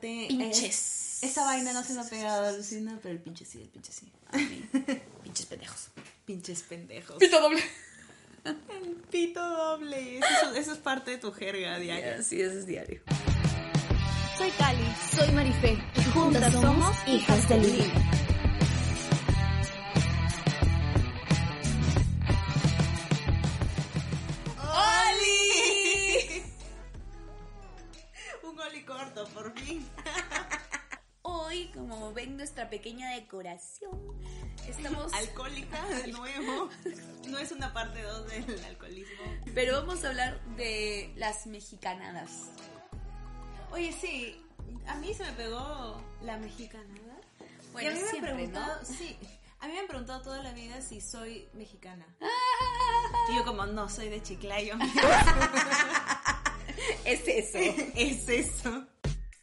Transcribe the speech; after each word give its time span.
Pinches. 0.00 1.22
Eh, 1.22 1.26
esa 1.26 1.44
vaina 1.44 1.72
no 1.72 1.82
se 1.82 1.94
me 1.94 2.00
ha 2.00 2.04
pegado 2.04 2.46
a 2.46 2.52
Lucina, 2.52 2.98
pero 3.02 3.14
el 3.14 3.20
pinche 3.20 3.44
sí, 3.44 3.60
el 3.60 3.68
pinche 3.68 3.92
sí. 3.92 4.10
Pinches 5.22 5.46
pendejos. 5.46 5.88
Pinches 6.24 6.62
pendejos. 6.62 7.16
Pito 7.18 7.40
doble. 7.40 7.62
El 8.44 8.94
pito 9.10 9.46
doble. 9.46 10.18
Eso, 10.18 10.54
eso 10.54 10.72
es 10.72 10.78
parte 10.78 11.10
de 11.10 11.18
tu 11.18 11.32
jerga 11.32 11.78
diaria. 11.78 12.22
Sí, 12.22 12.40
eso 12.40 12.58
es 12.58 12.66
diario. 12.66 13.02
Soy 14.38 14.50
Cali. 14.52 14.84
Soy 15.14 15.30
Marife. 15.32 15.76
Y 15.96 16.02
juntas 16.12 16.52
somos 16.52 16.96
hijas 17.06 17.48
de 17.48 17.58
Lili. 17.58 17.92
Por 29.26 29.52
fin. 29.58 29.86
Hoy, 31.22 31.70
como 31.74 32.12
ven 32.12 32.36
nuestra 32.36 32.70
pequeña 32.70 33.10
decoración, 33.14 34.18
estamos... 34.66 35.12
Alcohólica, 35.12 35.84
de 35.88 36.08
nuevo. 36.12 36.70
No 37.28 37.38
es 37.38 37.52
una 37.52 37.72
parte 37.72 38.02
2 38.02 38.28
del 38.28 38.64
alcoholismo. 38.64 39.24
Pero 39.54 39.74
vamos 39.74 40.04
a 40.04 40.08
hablar 40.08 40.40
de 40.56 41.12
las 41.16 41.46
mexicanadas. 41.46 42.50
Oye, 43.72 43.92
sí, 43.92 44.40
a 44.86 44.94
mí 44.96 45.12
se 45.12 45.24
me 45.24 45.32
pegó 45.32 46.02
la 46.22 46.38
mexicanada. 46.38 47.20
Bueno, 47.72 47.90
y 47.90 47.92
a 47.92 47.96
mí 47.96 48.02
me 48.02 48.10
han 48.10 48.24
preguntado, 48.24 48.80
¿no? 48.80 48.84
sí, 48.84 49.18
a 49.60 49.66
mí 49.66 49.72
me 49.74 49.80
han 49.80 49.86
preguntado 49.86 50.22
toda 50.22 50.42
la 50.42 50.52
vida 50.52 50.80
si 50.80 51.00
soy 51.00 51.48
mexicana. 51.54 52.06
Y 53.30 53.36
yo 53.36 53.44
como, 53.44 53.66
no, 53.66 53.90
soy 53.90 54.08
de 54.08 54.22
Chiclayo. 54.22 54.76
Es 57.04 57.26
eso. 57.26 57.58
es 57.94 58.28
eso. 58.28 58.86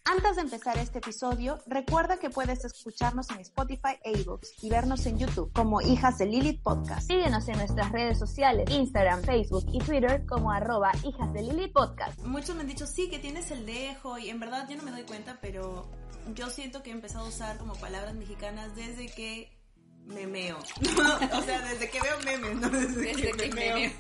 Antes 0.08 0.36
de 0.36 0.44
empezar 0.44 0.78
este 0.78 1.00
episodio, 1.00 1.58
recuerda 1.66 2.18
que 2.18 2.30
puedes 2.30 2.64
escucharnos 2.64 3.28
en 3.32 3.40
Spotify 3.40 3.98
e 4.04 4.12
iVoox 4.20 4.64
y 4.64 4.70
vernos 4.70 5.04
en 5.08 5.18
YouTube 5.18 5.52
como 5.52 5.82
Hijas 5.82 6.20
de 6.20 6.28
Lilith 6.28 6.62
Podcast. 6.62 7.08
Síguenos 7.08 7.48
en 7.48 7.58
nuestras 7.58 7.92
redes 7.92 8.20
sociales, 8.20 8.70
Instagram, 8.70 9.24
Facebook 9.24 9.66
y 9.74 9.80
Twitter 9.80 10.24
como 10.28 10.52
arroba 10.52 10.92
Hijas 11.04 11.34
de 11.34 11.42
Lilith 11.42 11.74
Podcast. 11.74 12.20
Muchos 12.20 12.56
me 12.56 12.62
han 12.62 12.68
dicho, 12.68 12.86
sí, 12.86 13.10
que 13.10 13.18
tienes 13.18 13.50
el 13.50 13.66
dejo, 13.66 14.20
y 14.20 14.30
en 14.30 14.40
verdad 14.40 14.68
yo 14.70 14.78
no 14.78 14.84
me 14.84 14.92
doy 14.92 15.04
cuenta, 15.04 15.40
pero 15.42 15.90
yo 16.36 16.52
siento 16.52 16.84
que 16.84 16.92
he 16.92 16.94
empezado 16.94 17.26
a 17.26 17.30
usar 17.30 17.58
como 17.58 17.74
palabras 17.74 18.14
mexicanas 18.14 18.76
desde 18.76 19.08
que 19.08 19.58
me 20.06 20.28
meo. 20.28 20.60
o 20.60 21.42
sea, 21.42 21.62
desde 21.68 21.90
que 21.90 22.00
veo 22.00 22.20
memes, 22.24 22.56
no 22.58 22.70
desde, 22.70 23.02
Desde 23.02 23.16
que, 23.16 23.32
que 23.32 23.34
me 23.34 23.48
me 23.48 23.56
meo. 23.56 23.76
veo. 23.76 23.92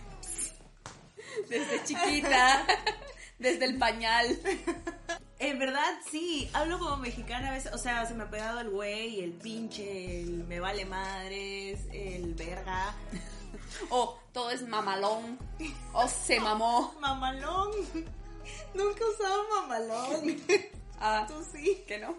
Desde 1.49 1.83
chiquita. 1.83 2.67
Desde 3.39 3.65
el 3.65 3.77
pañal. 3.79 4.27
En 5.37 5.59
verdad, 5.59 5.99
sí, 6.09 6.49
hablo 6.53 6.79
como 6.79 6.97
mexicana 6.97 7.49
a 7.49 7.53
veces, 7.53 7.73
o 7.73 7.77
sea, 7.77 8.05
se 8.05 8.13
me 8.13 8.23
ha 8.23 8.29
pegado 8.29 8.61
el 8.61 8.69
güey, 8.69 9.21
el 9.21 9.33
pinche, 9.33 10.21
el 10.21 10.45
me 10.45 10.61
vale 10.61 10.85
madres, 10.85 11.79
el 11.91 12.33
verga, 12.35 12.95
O 13.89 14.19
todo 14.33 14.51
es 14.51 14.67
mamalón. 14.67 15.37
O 15.93 16.07
se 16.07 16.39
mamó. 16.39 16.93
mamalón. 17.01 17.71
Nunca 18.73 19.01
usado 19.07 19.43
mamalón. 19.49 20.41
Ah, 20.97 21.25
Tú 21.27 21.45
sí. 21.51 21.83
que 21.85 21.99
no. 21.99 22.15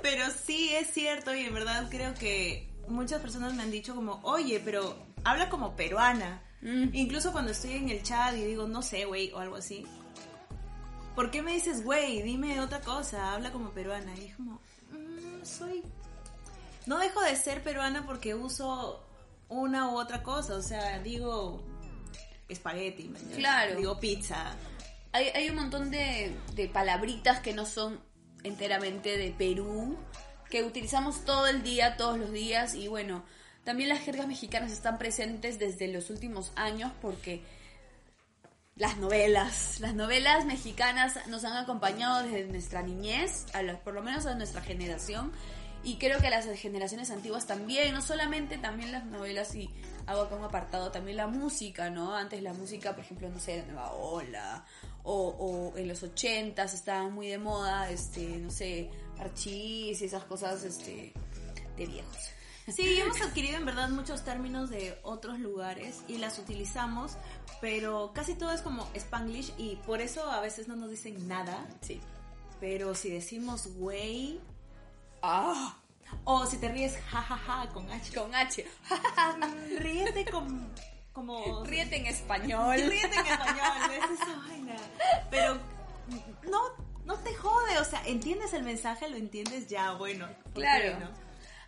Pero 0.00 0.24
sí 0.46 0.74
es 0.74 0.90
cierto 0.90 1.34
y 1.34 1.44
en 1.44 1.52
verdad 1.52 1.88
creo 1.90 2.14
que 2.14 2.66
muchas 2.88 3.20
personas 3.20 3.52
me 3.52 3.62
han 3.62 3.70
dicho 3.70 3.94
como, 3.94 4.18
oye, 4.22 4.62
pero 4.64 4.96
habla 5.24 5.50
como 5.50 5.76
peruana. 5.76 6.42
Mm. 6.62 6.88
Incluso 6.94 7.32
cuando 7.32 7.52
estoy 7.52 7.74
en 7.74 7.90
el 7.90 8.02
chat 8.02 8.34
y 8.34 8.44
digo, 8.44 8.66
no 8.66 8.80
sé, 8.80 9.04
güey, 9.04 9.30
o 9.32 9.40
algo 9.40 9.56
así. 9.56 9.86
¿Por 11.14 11.30
qué 11.30 11.42
me 11.42 11.52
dices, 11.52 11.84
güey? 11.84 12.22
Dime 12.22 12.60
otra 12.60 12.80
cosa, 12.80 13.32
habla 13.34 13.52
como 13.52 13.70
peruana. 13.70 14.12
Y 14.16 14.26
es 14.26 14.36
como, 14.36 14.60
"Mm, 14.90 15.44
soy... 15.44 15.82
No 16.86 16.98
dejo 16.98 17.20
de 17.22 17.36
ser 17.36 17.62
peruana 17.62 18.04
porque 18.04 18.34
uso 18.34 19.02
una 19.48 19.88
u 19.90 19.96
otra 19.96 20.22
cosa. 20.22 20.56
O 20.56 20.62
sea, 20.62 20.98
digo 20.98 21.62
espagueti. 22.48 23.12
Claro. 23.34 23.76
Digo 23.76 23.98
pizza. 24.00 24.54
Hay, 25.12 25.28
hay 25.28 25.48
un 25.48 25.56
montón 25.56 25.90
de, 25.90 26.34
de 26.54 26.68
palabritas 26.68 27.40
que 27.40 27.54
no 27.54 27.64
son 27.64 28.00
enteramente 28.42 29.16
de 29.16 29.30
Perú, 29.30 29.96
que 30.50 30.64
utilizamos 30.64 31.24
todo 31.24 31.46
el 31.46 31.62
día, 31.62 31.96
todos 31.96 32.18
los 32.18 32.30
días, 32.32 32.74
y 32.74 32.88
bueno, 32.88 33.24
también 33.64 33.88
las 33.88 34.00
jergas 34.00 34.26
mexicanas 34.26 34.70
están 34.72 34.98
presentes 34.98 35.58
desde 35.58 35.88
los 35.88 36.10
últimos 36.10 36.52
años 36.56 36.92
porque 37.00 37.42
las 38.76 38.96
novelas, 38.98 39.78
las 39.80 39.94
novelas 39.94 40.44
mexicanas 40.46 41.26
nos 41.28 41.44
han 41.44 41.56
acompañado 41.56 42.24
desde 42.24 42.44
nuestra 42.46 42.82
niñez, 42.82 43.46
por 43.84 43.94
lo 43.94 44.02
menos 44.02 44.26
a 44.26 44.34
nuestra 44.34 44.62
generación, 44.62 45.32
y 45.84 45.96
creo 45.96 46.18
que 46.18 46.26
a 46.26 46.30
las 46.30 46.46
generaciones 46.58 47.10
antiguas 47.10 47.46
también, 47.46 47.92
no 47.94 48.00
solamente 48.00 48.56
también 48.58 48.90
las 48.90 49.04
novelas 49.04 49.54
y 49.54 49.70
hago 50.06 50.22
acá 50.22 50.34
un 50.34 50.44
apartado, 50.44 50.90
también 50.90 51.18
la 51.18 51.26
música, 51.26 51.90
¿no? 51.90 52.16
Antes 52.16 52.42
la 52.42 52.52
música, 52.52 52.94
por 52.94 53.04
ejemplo, 53.04 53.28
no 53.28 53.38
sé, 53.38 53.58
la 53.58 53.64
nueva 53.66 53.92
ola, 53.92 54.64
o, 55.02 55.28
o 55.28 55.76
en 55.76 55.86
los 55.86 56.02
ochentas 56.02 56.74
estaban 56.74 57.12
muy 57.12 57.28
de 57.28 57.38
moda, 57.38 57.90
este, 57.90 58.38
no 58.38 58.50
sé, 58.50 58.90
archís 59.18 60.00
y 60.00 60.04
esas 60.06 60.24
cosas, 60.24 60.64
este, 60.64 61.12
de 61.76 61.86
viejos. 61.86 62.33
Sí, 62.66 63.00
hemos 63.00 63.20
adquirido 63.20 63.56
en 63.58 63.66
verdad 63.66 63.88
muchos 63.90 64.24
términos 64.24 64.70
de 64.70 64.98
otros 65.02 65.38
lugares 65.38 66.00
y 66.08 66.18
las 66.18 66.38
utilizamos, 66.38 67.16
pero 67.60 68.12
casi 68.14 68.34
todo 68.34 68.52
es 68.52 68.62
como 68.62 68.88
spanglish 68.94 69.52
y 69.58 69.76
por 69.86 70.00
eso 70.00 70.30
a 70.30 70.40
veces 70.40 70.66
no 70.68 70.76
nos 70.76 70.90
dicen 70.90 71.28
nada. 71.28 71.66
Sí. 71.82 72.00
Pero 72.60 72.94
si 72.94 73.10
decimos 73.10 73.66
güey, 73.76 74.40
Ah, 75.26 75.74
o 76.24 76.44
si 76.44 76.58
te 76.58 76.68
ríes 76.68 76.98
jajaja 77.08 77.66
con 77.72 77.90
H, 77.90 78.12
con 78.14 78.34
H. 78.34 78.66
mm, 79.38 79.78
ríete 79.78 80.26
con, 80.26 80.70
como... 81.14 81.64
Ríete 81.64 81.96
en 81.96 82.06
español. 82.14 82.76
Ríete 82.76 83.16
en 83.16 83.26
español, 83.26 83.90
es 83.90 84.20
esa 84.20 84.36
vaina. 84.46 84.76
Pero 85.30 85.58
no, 86.50 86.60
no 87.06 87.14
te 87.20 87.34
jode, 87.34 87.78
o 87.78 87.84
sea, 87.84 88.02
entiendes 88.06 88.52
el 88.52 88.64
mensaje, 88.64 89.08
lo 89.08 89.16
entiendes 89.16 89.66
ya, 89.68 89.92
bueno. 89.92 90.28
Claro. 90.52 91.00
¿no? 91.00 91.23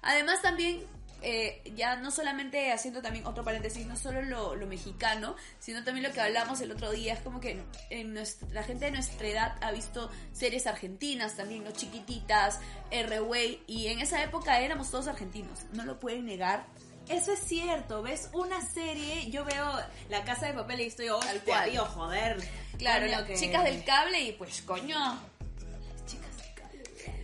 Además 0.07 0.41
también, 0.43 0.85
eh, 1.23 1.63
ya 1.75 1.97
no 1.97 2.11
solamente 2.11 2.71
haciendo 2.73 3.03
también 3.03 3.27
otro 3.27 3.43
paréntesis, 3.43 3.87
no 3.87 3.97
solo 3.97 4.23
lo, 4.23 4.55
lo 4.55 4.67
mexicano, 4.67 5.35
sino 5.59 5.83
también 5.83 6.07
lo 6.07 6.13
que 6.13 6.21
hablamos 6.21 6.61
el 6.61 6.71
otro 6.73 6.91
día, 6.93 7.15
es 7.15 7.21
como 7.21 7.41
que 7.41 7.63
en 7.91 8.15
nuestra- 8.15 8.49
la 8.53 8.63
gente 8.63 8.85
de 8.87 8.91
nuestra 8.93 9.27
edad 9.27 9.57
ha 9.63 9.73
visto 9.73 10.11
series 10.33 10.67
argentinas 10.67 11.35
también, 11.37 11.65
¿no? 11.65 11.71
Chiquititas, 11.73 12.61
R-Way, 12.91 13.65
y 13.67 13.89
en 13.89 14.01
esa 14.01 14.23
época 14.23 14.61
éramos 14.61 14.91
todos 14.91 15.09
argentinos, 15.09 15.61
no 15.73 15.85
lo 15.85 15.99
pueden 15.99 16.27
negar. 16.27 16.67
Eso 17.09 17.33
es 17.33 17.39
cierto, 17.41 18.03
ves 18.03 18.29
una 18.33 18.61
serie, 18.61 19.31
yo 19.31 19.45
veo 19.45 19.73
La 20.09 20.25
Casa 20.25 20.47
de 20.47 20.55
Papel 20.55 20.81
y 20.81 20.85
estoy, 20.87 21.09
oh, 21.09 21.21
cual. 21.45 21.71
digo, 21.71 21.85
joder. 21.85 22.37
Claro, 22.79 23.07
las 23.07 23.23
que- 23.23 23.37
chicas 23.37 23.65
del 23.65 23.85
cable 23.85 24.21
y 24.21 24.33
pues 24.33 24.61
coño. 24.63 24.97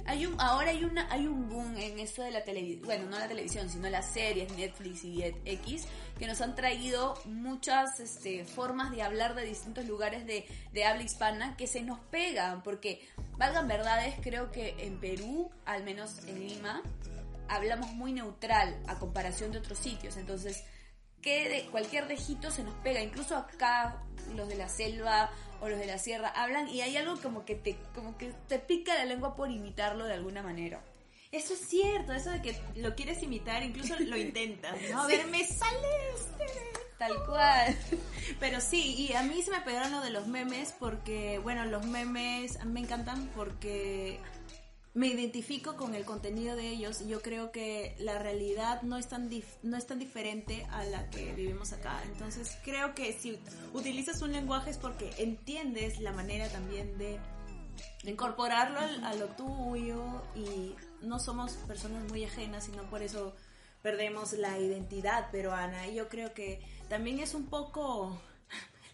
Hay 0.05 0.27
un, 0.27 0.41
ahora 0.41 0.71
hay 0.71 0.85
una, 0.85 1.07
hay 1.13 1.27
un 1.27 1.49
boom 1.49 1.77
en 1.77 1.99
esto 1.99 2.23
de 2.23 2.31
la 2.33 2.43
televisión, 2.43 2.83
bueno, 2.85 3.09
no 3.09 3.19
la 3.19 3.29
televisión, 3.29 3.71
sino 3.71 3.89
las 3.89 4.13
series, 4.13 4.51
Netflix 4.57 5.05
y 5.05 5.23
X, 5.23 5.87
que 6.19 6.27
nos 6.27 6.41
han 6.41 6.55
traído 6.55 7.15
muchas 7.25 8.01
este, 8.01 8.45
formas 8.45 8.91
de 8.91 9.03
hablar 9.03 9.35
de 9.35 9.45
distintos 9.45 9.87
lugares 9.87 10.27
de, 10.27 10.45
de 10.73 10.85
habla 10.85 11.03
hispana 11.03 11.57
que 11.57 11.67
se 11.67 11.83
nos 11.83 12.01
pegan, 12.01 12.63
porque, 12.63 13.01
valgan 13.37 13.69
verdades, 13.69 14.17
creo 14.23 14.51
que 14.51 14.75
en 14.79 14.99
Perú, 14.99 15.51
al 15.65 15.85
menos 15.85 16.19
en 16.27 16.49
Lima, 16.49 16.83
hablamos 17.49 17.93
muy 17.93 18.13
neutral 18.13 18.77
a 18.89 18.99
comparación 18.99 19.53
de 19.53 19.59
otros 19.59 19.79
sitios, 19.79 20.17
entonces 20.17 20.65
que 21.23 21.49
de 21.49 21.67
cualquier 21.67 22.09
dejito 22.09 22.51
se 22.51 22.65
nos 22.65 22.75
pega, 22.77 23.01
incluso 23.01 23.37
acá 23.37 24.03
los 24.35 24.49
de 24.49 24.57
la 24.57 24.69
selva 24.69 25.31
o 25.61 25.69
los 25.69 25.79
de 25.79 25.87
la 25.87 25.99
sierra 25.99 26.29
hablan 26.29 26.69
y 26.69 26.81
hay 26.81 26.97
algo 26.97 27.21
como 27.21 27.45
que 27.45 27.55
te 27.55 27.77
como 27.95 28.19
que 28.19 28.33
te 28.49 28.59
pica 28.59 28.95
la 28.95 29.05
lengua 29.05 29.35
por 29.37 29.51
imitarlo 29.51 30.05
de 30.05 30.15
alguna 30.15 30.43
manera. 30.43 30.83
Eso 31.31 31.55
es 31.55 31.61
cierto, 31.61 32.13
eso 32.13 32.31
de 32.31 32.43
que 32.43 32.61
lo 32.77 32.95
quieres 32.95 33.23
imitar, 33.23 33.63
incluso 33.63 33.99
lo 33.99 34.17
intentas, 34.19 34.77
¿no? 34.91 35.03
A 35.03 35.07
ver, 35.07 35.27
me 35.29 35.47
sale 35.47 35.89
este. 36.15 36.47
Tal 36.99 37.25
cual. 37.27 37.77
Pero 38.39 38.61
sí, 38.61 38.95
y 38.95 39.15
a 39.15 39.23
mí 39.23 39.43
se 39.43 39.51
me 39.51 39.61
pegaron 39.63 39.93
lo 39.93 40.01
de 40.03 40.11
los 40.11 40.27
memes 40.27 40.75
porque, 40.79 41.39
bueno, 41.39 41.65
los 41.65 41.85
memes 41.87 42.61
a 42.61 42.65
mí 42.65 42.73
me 42.73 42.81
encantan 42.81 43.29
porque 43.35 44.21
me 44.95 45.07
identifico 45.09 45.77
con 45.77 45.95
el 45.95 46.05
contenido 46.05 46.55
de 46.55 46.69
ellos 46.69 47.07
yo 47.09 47.23
creo 47.23 47.51
que 47.51 47.95
la 47.99 48.19
realidad 48.19 48.83
no 48.83 48.99
es 48.99 49.09
tan 49.09 49.31
dif- 49.31 49.59
no 49.63 49.77
es 49.79 49.87
tan 49.87 49.99
diferente 49.99 50.67
a 50.71 50.85
la 50.85 51.09
que 51.11 51.33
vivimos 51.33 51.73
acá. 51.73 52.03
Entonces 52.05 52.59
creo 52.63 52.95
que 52.95 53.13
si 53.15 53.39
utilizas 53.73 54.21
un 54.21 54.33
lenguaje 54.33 54.71
es 54.71 54.77
porque 54.79 55.11
entiendes 55.19 55.99
la 56.01 56.13
manera 56.13 56.49
también 56.51 56.99
de, 56.99 57.19
incorporarlo 58.05 58.81
al- 58.81 59.05
a 59.05 59.15
lo 59.15 59.27
tuyo 59.29 60.03
y 60.35 60.75
no 61.03 61.19
somos 61.19 61.53
personas 61.67 62.09
muy 62.11 62.25
ajenas, 62.25 62.65
sino 62.65 62.83
por 62.91 63.03
eso 63.03 63.35
perdemos 63.83 64.33
la 64.35 64.59
identidad 64.59 65.31
peruana. 65.31 65.87
Y 65.89 65.95
yo 65.95 66.09
creo 66.09 66.35
que 66.35 66.61
también 66.89 67.19
es 67.21 67.35
un 67.35 67.47
poco 67.47 68.21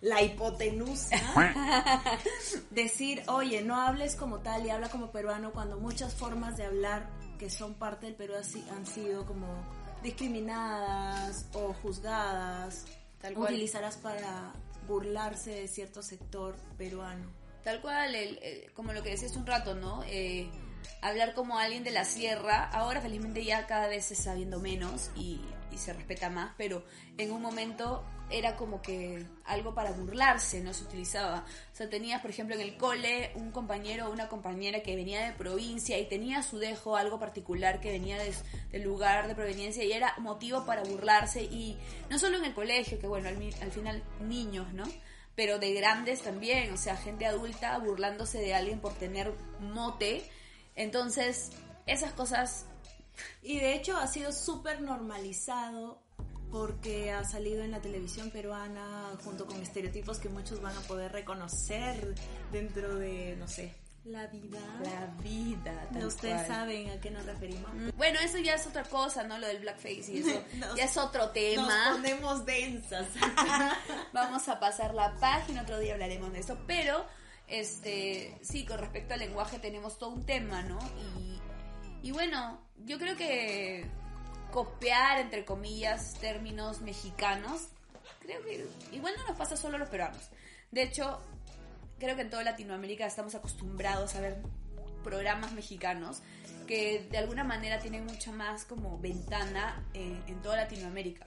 la 0.00 0.22
hipotenusa 0.22 1.16
decir, 2.70 3.22
oye, 3.28 3.62
no 3.62 3.80
hables 3.80 4.14
como 4.16 4.38
tal 4.40 4.64
y 4.66 4.70
habla 4.70 4.88
como 4.90 5.10
peruano 5.10 5.52
cuando 5.52 5.78
muchas 5.78 6.14
formas 6.14 6.56
de 6.56 6.64
hablar 6.66 7.08
que 7.38 7.50
son 7.50 7.74
parte 7.74 8.06
del 8.06 8.14
Perú 8.14 8.34
así- 8.38 8.64
han 8.70 8.86
sido 8.86 9.26
como 9.26 9.46
discriminadas 10.02 11.46
o 11.52 11.72
juzgadas, 11.74 12.84
Tal 13.20 13.34
cual. 13.34 13.52
utilizadas 13.52 13.96
para 13.96 14.52
burlarse 14.86 15.50
de 15.50 15.68
cierto 15.68 16.02
sector 16.02 16.56
peruano. 16.76 17.30
Tal 17.64 17.80
cual, 17.80 18.14
el- 18.14 18.38
el- 18.42 18.72
como 18.72 18.92
lo 18.92 19.02
que 19.02 19.10
decías 19.10 19.36
un 19.36 19.46
rato, 19.46 19.74
¿no? 19.74 20.02
Eh, 20.06 20.48
hablar 21.02 21.34
como 21.34 21.58
alguien 21.58 21.84
de 21.84 21.90
la 21.90 22.04
sierra, 22.04 22.64
ahora 22.70 23.00
felizmente 23.00 23.44
ya 23.44 23.66
cada 23.66 23.88
vez 23.88 24.06
se 24.06 24.14
está 24.14 24.34
viendo 24.34 24.58
menos 24.60 25.10
y, 25.16 25.40
y 25.70 25.78
se 25.78 25.92
respeta 25.92 26.30
más, 26.30 26.54
pero 26.56 26.84
en 27.18 27.30
un 27.32 27.42
momento 27.42 28.04
era 28.30 28.56
como 28.56 28.82
que 28.82 29.24
algo 29.44 29.74
para 29.74 29.90
burlarse, 29.92 30.60
no 30.60 30.72
se 30.74 30.84
utilizaba. 30.84 31.44
O 31.72 31.76
sea, 31.76 31.88
tenías, 31.88 32.20
por 32.20 32.30
ejemplo, 32.30 32.54
en 32.54 32.60
el 32.60 32.76
cole 32.76 33.32
un 33.34 33.50
compañero 33.50 34.08
o 34.08 34.12
una 34.12 34.28
compañera 34.28 34.82
que 34.82 34.96
venía 34.96 35.24
de 35.24 35.32
provincia 35.32 35.98
y 35.98 36.06
tenía 36.08 36.42
su 36.42 36.58
dejo 36.58 36.96
algo 36.96 37.18
particular 37.18 37.80
que 37.80 37.90
venía 37.92 38.18
de- 38.18 38.34
del 38.70 38.82
lugar 38.82 39.28
de 39.28 39.34
proveniencia 39.34 39.82
y 39.84 39.92
era 39.92 40.14
motivo 40.18 40.64
para 40.66 40.82
burlarse 40.84 41.42
y 41.42 41.78
no 42.10 42.18
solo 42.18 42.36
en 42.38 42.44
el 42.44 42.54
colegio, 42.54 42.98
que 42.98 43.06
bueno, 43.06 43.28
al 43.28 43.72
final 43.72 44.02
niños, 44.20 44.72
¿no? 44.74 44.84
pero 45.34 45.60
de 45.60 45.72
grandes 45.72 46.22
también, 46.22 46.72
o 46.72 46.76
sea, 46.76 46.96
gente 46.96 47.24
adulta 47.24 47.78
burlándose 47.78 48.38
de 48.38 48.54
alguien 48.54 48.80
por 48.80 48.92
tener 48.94 49.32
mote. 49.60 50.28
Entonces, 50.74 51.52
esas 51.86 52.12
cosas, 52.12 52.66
Y 53.42 53.58
de 53.60 53.74
hecho 53.74 53.96
ha 53.96 54.06
sido 54.08 54.32
súper 54.32 54.80
normalizado 54.80 56.02
porque 56.50 57.10
ha 57.12 57.24
salido 57.24 57.62
en 57.62 57.70
la 57.72 57.80
televisión 57.80 58.30
peruana 58.30 59.10
junto 59.24 59.46
con 59.46 59.60
estereotipos 59.60 60.18
que 60.18 60.28
muchos 60.28 60.60
van 60.62 60.76
a 60.76 60.80
poder 60.80 61.12
reconocer 61.12 62.14
dentro 62.52 62.94
de, 62.96 63.36
no 63.38 63.46
sé, 63.48 63.74
la 64.04 64.26
vida. 64.28 64.58
la 64.82 65.06
vida, 65.22 65.88
tal 65.92 66.06
Ustedes 66.06 66.34
cual. 66.36 66.46
saben 66.46 66.90
a 66.90 67.00
qué 67.00 67.10
nos 67.10 67.26
referimos. 67.26 67.70
Mm, 67.74 67.90
Bueno, 67.96 68.18
eso 68.20 68.38
ya 68.38 68.54
es 68.54 68.66
otra 68.66 68.84
cosa, 68.84 69.24
¿no? 69.24 69.36
Lo 69.38 69.46
del 69.46 69.58
blackface 69.58 70.10
y 70.12 70.18
eso 70.20 70.42
Nos- 70.54 70.74
ya 70.76 70.84
es 70.84 70.96
otro 70.96 71.28
tema. 71.30 71.90
Nos 71.90 71.96
ponemos 71.98 72.46
densas. 72.46 73.06
Vamos 74.14 74.48
a 74.48 74.58
pasar 74.60 74.94
la 74.94 75.14
página, 75.16 75.62
otro 75.62 75.78
día 75.78 75.92
hablaremos 75.92 76.32
de 76.32 76.38
eso, 76.40 76.56
pero 76.66 77.04
este 77.46 78.38
sí, 78.42 78.64
con 78.64 78.78
respecto 78.78 79.14
al 79.14 79.20
lenguaje 79.20 79.58
tenemos 79.58 79.98
todo 79.98 80.10
un 80.10 80.24
tema, 80.24 80.62
¿no? 80.62 80.78
Y, 81.18 82.08
y 82.08 82.10
bueno, 82.12 82.60
yo 82.84 82.98
creo 82.98 83.16
que 83.16 83.86
copiar, 84.50 85.18
entre 85.18 85.44
comillas, 85.44 86.14
términos 86.20 86.80
mexicanos, 86.80 87.68
creo 88.20 88.42
que 88.42 88.66
igual 88.92 89.14
no 89.18 89.26
nos 89.28 89.36
pasa 89.36 89.56
solo 89.56 89.76
a 89.76 89.78
los 89.78 89.88
peruanos. 89.88 90.30
De 90.70 90.82
hecho, 90.82 91.20
creo 91.98 92.16
que 92.16 92.22
en 92.22 92.30
toda 92.30 92.42
Latinoamérica 92.44 93.06
estamos 93.06 93.34
acostumbrados 93.34 94.14
a 94.14 94.20
ver 94.20 94.42
programas 95.02 95.52
mexicanos 95.52 96.22
que 96.66 97.06
de 97.10 97.18
alguna 97.18 97.44
manera 97.44 97.78
tienen 97.78 98.04
mucha 98.04 98.30
más 98.30 98.64
como 98.64 98.98
ventana 98.98 99.82
en, 99.94 100.22
en 100.26 100.42
toda 100.42 100.56
Latinoamérica. 100.56 101.26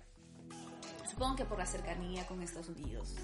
Supongo 1.10 1.36
que 1.36 1.46
por 1.46 1.58
la 1.58 1.66
cercanía 1.66 2.26
con 2.28 2.42
Estados 2.42 2.70
Unidos. 2.70 3.16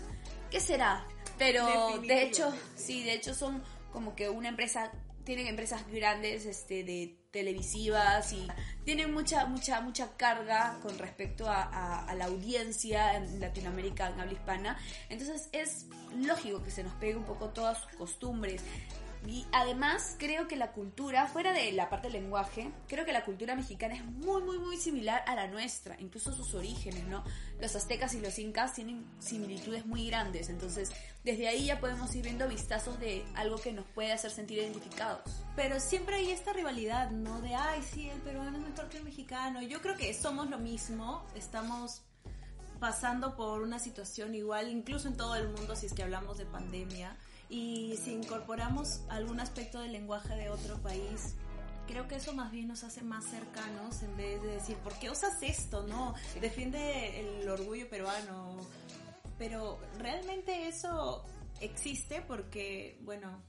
¿Qué 0.50 0.60
será? 0.60 1.06
Pero 1.38 2.00
de 2.00 2.24
hecho, 2.24 2.54
sí, 2.76 3.04
de 3.04 3.14
hecho 3.14 3.34
son 3.34 3.64
como 3.94 4.16
que 4.16 4.30
una 4.30 4.50
empresa, 4.50 4.92
tienen 5.28 5.48
empresas 5.48 5.86
grandes 5.92 6.46
este, 6.46 6.86
de 6.86 7.20
televisivas 7.32 8.32
y 8.32 8.48
tienen 8.86 9.14
mucha, 9.14 9.46
mucha, 9.46 9.82
mucha 9.82 10.16
carga 10.16 10.80
con 10.82 10.98
respecto 10.98 11.50
a, 11.50 11.64
a- 11.64 12.06
a 12.06 12.16
la 12.16 12.26
audiencia 12.26 13.14
en 13.18 13.40
Latinoamérica, 13.42 14.08
en 14.08 14.22
habla 14.22 14.32
hispana. 14.32 14.80
Entonces 15.10 15.50
es 15.52 15.86
lógico 16.16 16.64
que 16.64 16.72
se 16.72 16.82
nos 16.84 16.94
pegue 16.94 17.18
un 17.18 17.26
poco 17.26 17.50
todas 17.50 17.78
sus 17.78 17.92
costumbres. 17.98 18.62
Y 19.28 19.46
además 19.52 20.16
creo 20.18 20.48
que 20.48 20.56
la 20.56 20.72
cultura, 20.72 21.26
fuera 21.28 21.52
de 21.52 21.72
la 21.74 21.90
parte 21.90 22.08
del 22.10 22.22
lenguaje, 22.22 22.72
creo 22.88 23.04
que 23.04 23.12
la 23.12 23.26
cultura 23.26 23.56
mexicana 23.56 23.96
es 23.96 24.06
muy, 24.06 24.42
muy, 24.44 24.58
muy 24.60 24.78
similar 24.78 25.24
a 25.28 25.36
la 25.36 25.48
nuestra, 25.48 25.98
incluso 26.00 26.32
sus 26.32 26.54
orígenes, 26.54 27.04
¿no? 27.08 27.26
Los 27.60 27.76
aztecas 27.76 28.14
y 28.14 28.22
los 28.22 28.40
incas 28.40 28.74
tienen 28.76 29.06
similitudes 29.20 29.86
muy 29.86 30.08
grandes, 30.08 30.50
entonces 30.50 30.92
desde 31.28 31.50
ahí 31.50 31.66
ya 31.66 31.82
podemos 31.82 32.16
ir 32.16 32.24
viendo 32.24 32.48
vistazos 32.48 32.98
de 33.02 33.26
algo 33.36 33.58
que 33.58 33.74
nos 33.74 33.86
puede 33.88 34.14
hacer 34.14 34.32
sentir 34.32 34.60
identificados. 34.60 35.44
Pero 35.58 35.78
siempre 35.82 36.16
hay 36.16 36.32
esta 36.32 36.54
rivalidad, 36.54 37.12
¿no? 37.12 37.42
De, 37.42 37.54
ay, 37.54 37.84
sí, 37.84 38.10
el 38.10 38.22
peruano 38.22 38.58
es 38.58 38.64
mejor 38.64 38.88
que 38.88 39.00
el 39.00 39.04
mexicano. 39.04 39.62
Yo 39.62 39.82
creo 39.82 39.98
que 39.98 40.14
somos 40.14 40.50
lo 40.50 40.58
mismo, 40.58 41.26
estamos 41.36 42.02
pasando 42.80 43.36
por 43.36 43.62
una 43.62 43.78
situación 43.78 44.36
igual, 44.36 44.70
incluso 44.70 45.10
en 45.10 45.18
todo 45.18 45.36
el 45.36 45.50
mundo, 45.50 45.76
si 45.76 45.88
es 45.88 45.94
que 45.94 46.02
hablamos 46.02 46.38
de 46.38 46.46
pandemia. 46.46 47.18
Y 47.50 48.00
si 48.02 48.14
incorporamos 48.14 49.02
algún 49.10 49.42
aspecto 49.42 49.82
del 49.82 49.92
lenguaje 49.92 50.34
de 50.34 50.50
otro 50.50 50.82
país, 50.82 51.36
creo 51.88 52.08
que 52.08 52.16
eso 52.16 52.32
más 52.32 52.52
bien 52.52 52.70
nos 52.70 52.86
hace 52.86 53.02
más 53.02 53.26
cercanos 53.26 54.02
en 54.02 54.16
vez 54.16 54.42
de 54.44 54.48
decir, 54.48 54.78
¿por 54.78 54.98
qué 54.98 55.10
usas 55.10 55.44
esto? 55.44 55.86
No, 55.88 56.16
defiende 56.40 57.20
el 57.20 57.50
orgullo 57.50 57.90
peruano. 57.90 58.62
Pero 59.38 59.80
realmente 60.00 60.68
eso 60.68 61.24
existe 61.62 62.22
porque, 62.22 62.98
bueno, 63.02 63.42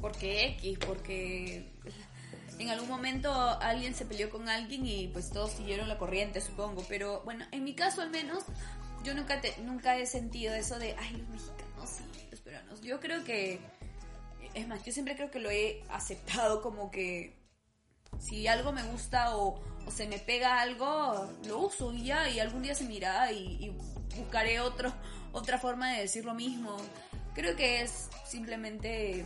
Porque 0.00 0.46
X, 0.58 0.78
porque 0.86 1.72
en 2.58 2.68
algún 2.70 2.88
momento 2.88 3.32
alguien 3.60 3.94
se 3.94 4.06
peleó 4.06 4.30
con 4.30 4.48
alguien 4.48 4.86
y 4.86 5.08
pues 5.08 5.30
todos 5.30 5.50
siguieron 5.52 5.88
la 5.88 5.98
corriente, 5.98 6.40
supongo. 6.40 6.82
Pero 6.88 7.20
bueno, 7.24 7.44
en 7.52 7.64
mi 7.64 7.74
caso 7.74 8.00
al 8.00 8.10
menos, 8.10 8.44
yo 9.04 9.14
nunca, 9.14 9.40
te- 9.42 9.56
nunca 9.62 9.96
he 9.98 10.06
sentido 10.06 10.54
eso 10.54 10.78
de, 10.78 10.94
ay, 10.98 11.16
los 11.18 11.28
mexicanos 11.28 11.98
y 12.26 12.30
los 12.30 12.40
peruanos. 12.40 12.80
Yo 12.80 12.98
creo 12.98 13.24
que, 13.24 13.60
es 14.54 14.66
más, 14.68 14.82
yo 14.84 14.92
siempre 14.92 15.16
creo 15.16 15.30
que 15.30 15.38
lo 15.38 15.50
he 15.50 15.82
aceptado 15.90 16.62
como 16.62 16.90
que 16.90 17.38
si 18.18 18.46
algo 18.46 18.72
me 18.72 18.82
gusta 18.84 19.36
o, 19.36 19.62
se 19.90 20.06
me 20.06 20.18
pega 20.18 20.60
algo, 20.60 21.30
lo 21.46 21.58
uso 21.58 21.92
y 21.92 22.04
ya, 22.04 22.28
y 22.28 22.40
algún 22.40 22.62
día 22.62 22.74
se 22.74 22.84
mirará 22.84 23.32
y, 23.32 23.64
y 23.64 23.68
buscaré 24.18 24.60
otro, 24.60 24.92
otra 25.32 25.58
forma 25.58 25.92
de 25.92 26.00
decir 26.02 26.24
lo 26.24 26.34
mismo. 26.34 26.76
Creo 27.34 27.56
que 27.56 27.82
es 27.82 28.08
simplemente 28.26 29.24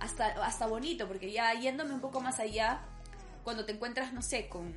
hasta, 0.00 0.26
hasta 0.44 0.66
bonito, 0.66 1.06
porque 1.08 1.32
ya 1.32 1.52
yéndome 1.54 1.94
un 1.94 2.00
poco 2.00 2.20
más 2.20 2.38
allá, 2.38 2.80
cuando 3.42 3.64
te 3.64 3.72
encuentras, 3.72 4.12
no 4.12 4.22
sé, 4.22 4.48
con 4.48 4.74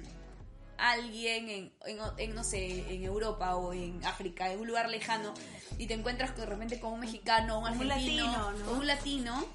alguien 0.77 1.49
en, 1.49 1.73
en, 1.85 1.99
en, 2.17 2.35
no 2.35 2.43
sé, 2.43 2.93
en 2.93 3.03
Europa 3.03 3.55
o 3.55 3.73
en 3.73 4.03
África, 4.05 4.51
en 4.51 4.59
un 4.59 4.67
lugar 4.67 4.89
lejano, 4.89 5.33
y 5.77 5.87
te 5.87 5.93
encuentras 5.93 6.35
de 6.35 6.45
repente 6.45 6.79
con 6.79 6.93
un 6.93 6.99
mexicano, 6.99 7.59
un 7.59 7.65
Con 7.65 7.79
un 7.79 7.91
argentino, 7.91 8.25
latino, 8.25 8.51
¿no? 8.51 8.71
o 8.71 8.73
un 8.75 8.87
latino, 8.87 9.45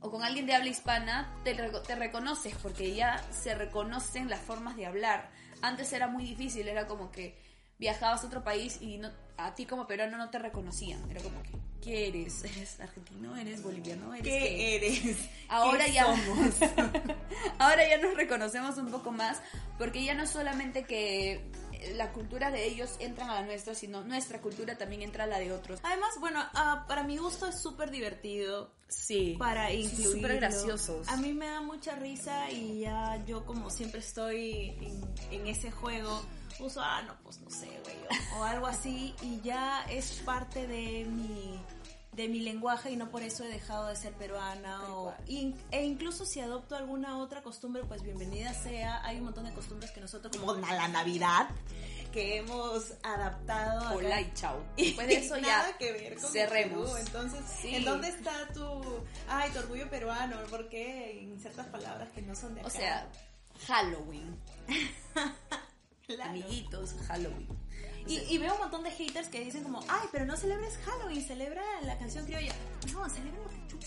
o 0.00 0.10
con 0.10 0.22
alguien 0.22 0.46
de 0.46 0.54
habla 0.54 0.68
hispana, 0.68 1.32
te, 1.44 1.54
te 1.54 1.94
reconoces, 1.96 2.54
porque 2.62 2.94
ya 2.94 3.22
se 3.30 3.54
reconocen 3.54 4.28
las 4.28 4.40
formas 4.40 4.76
de 4.76 4.86
hablar. 4.86 5.30
Antes 5.62 5.92
era 5.92 6.06
muy 6.06 6.24
difícil, 6.24 6.68
era 6.68 6.86
como 6.86 7.10
que 7.10 7.36
viajabas 7.78 8.22
a 8.22 8.26
otro 8.26 8.42
país 8.42 8.78
y 8.80 8.98
no, 8.98 9.10
a 9.36 9.54
ti 9.54 9.66
como 9.66 9.86
peruano 9.86 10.18
no 10.18 10.30
te 10.30 10.38
reconocían. 10.38 11.08
Era 11.10 11.20
como 11.20 11.42
que, 11.42 11.50
¿qué 11.80 12.08
eres? 12.08 12.44
¿Eres 12.56 12.80
argentino? 12.80 13.36
¿Eres 13.36 13.62
boliviano? 13.62 14.12
¿Eres 14.14 14.24
qué? 14.24 14.38
¿qué 14.38 14.76
eres? 14.76 15.18
Ahora 15.48 15.84
¿Qué 15.86 15.92
ya 15.92 16.04
somos? 16.04 16.54
ahora 17.58 17.88
ya 17.88 17.98
nos 17.98 18.14
reconocemos 18.14 18.76
un 18.76 18.90
poco 18.90 19.12
más 19.12 19.40
porque 19.78 20.04
ya 20.04 20.14
no 20.14 20.26
solamente 20.26 20.84
que 20.84 21.40
la 21.94 22.12
cultura 22.12 22.50
de 22.50 22.66
ellos 22.66 22.96
entran 22.98 23.30
a 23.30 23.34
la 23.34 23.42
nuestra, 23.42 23.74
sino 23.74 24.02
nuestra 24.02 24.40
cultura 24.40 24.76
también 24.76 25.02
entra 25.02 25.24
a 25.24 25.26
la 25.26 25.38
de 25.38 25.52
otros. 25.52 25.80
Además, 25.82 26.10
bueno, 26.20 26.40
ah, 26.54 26.84
para 26.88 27.02
mi 27.04 27.16
gusto 27.18 27.46
es 27.46 27.60
súper 27.60 27.90
divertido 27.90 28.72
Sí. 28.88 29.36
para 29.38 29.72
incluirlo. 29.72 30.12
Súper 30.16 30.36
graciosos. 30.36 31.08
A 31.08 31.16
mí 31.16 31.32
me 31.32 31.46
da 31.46 31.60
mucha 31.60 31.94
risa 31.96 32.50
y 32.50 32.80
ya 32.80 33.22
yo 33.26 33.44
como 33.44 33.68
siempre 33.70 34.00
estoy 34.00 34.70
en, 34.80 35.40
en 35.40 35.46
ese 35.46 35.70
juego, 35.70 36.22
uso, 36.60 36.80
ah, 36.82 37.02
no, 37.02 37.14
pues 37.22 37.38
no 37.40 37.50
sé, 37.50 37.66
güey, 37.66 37.96
o, 38.34 38.38
o 38.40 38.44
algo 38.44 38.66
así 38.66 39.14
y 39.22 39.40
ya 39.42 39.84
es 39.90 40.22
parte 40.24 40.66
de 40.66 41.04
mi 41.04 41.60
de 42.18 42.28
mi 42.28 42.40
lenguaje 42.40 42.90
y 42.90 42.96
no 42.96 43.10
por 43.12 43.22
eso 43.22 43.44
he 43.44 43.48
dejado 43.48 43.86
de 43.86 43.94
ser 43.94 44.12
peruana 44.14 44.82
o, 44.92 45.14
in- 45.28 45.56
e 45.70 45.84
incluso 45.84 46.26
si 46.26 46.40
adopto 46.40 46.74
alguna 46.74 47.16
otra 47.18 47.42
costumbre 47.44 47.84
pues 47.84 48.02
bienvenida 48.02 48.52
sea 48.54 49.04
hay 49.04 49.18
un 49.18 49.24
montón 49.26 49.44
de 49.44 49.52
costumbres 49.52 49.92
que 49.92 50.00
nosotros 50.00 50.36
como 50.36 50.54
la 50.54 50.88
navidad 50.88 51.48
que 52.12 52.38
hemos 52.38 52.94
adaptado. 53.04 53.94
Hola 53.96 54.20
y 54.20 54.32
chao. 54.34 54.60
Después 54.76 55.06
de 55.06 55.14
eso 55.18 55.36
ya 55.38 55.76
que 55.78 55.92
ver 55.92 56.16
con 56.16 56.28
cerremos. 56.32 56.98
Entonces, 56.98 57.40
Sí. 57.62 57.76
¿en 57.76 57.84
dónde 57.84 58.08
está 58.08 58.48
tu, 58.52 58.82
ay, 59.28 59.50
tu 59.52 59.60
orgullo 59.60 59.88
peruano? 59.88 60.38
¿Por 60.50 60.68
qué 60.68 61.20
en 61.20 61.38
ciertas 61.38 61.66
palabras 61.66 62.08
que 62.14 62.22
no 62.22 62.34
son 62.34 62.54
de 62.54 62.60
acá? 62.62 62.66
O 62.66 62.70
sea, 62.70 63.08
Halloween. 63.68 64.36
Amiguitos, 66.24 66.94
Halloween. 67.06 67.46
Y, 68.08 68.20
y 68.34 68.38
veo 68.38 68.54
un 68.54 68.58
montón 68.60 68.82
de 68.82 68.90
haters 68.90 69.28
que 69.28 69.40
dicen 69.40 69.62
como, 69.62 69.80
ay, 69.88 70.08
pero 70.10 70.24
no 70.24 70.36
celebres 70.36 70.78
Halloween, 70.84 71.22
celebra 71.26 71.62
la 71.82 71.96
canción 71.98 72.24
criolla. 72.24 72.54
No, 72.92 73.08
celebra 73.08 73.40
lo 73.42 73.48
que 73.50 73.56
tú 73.68 73.78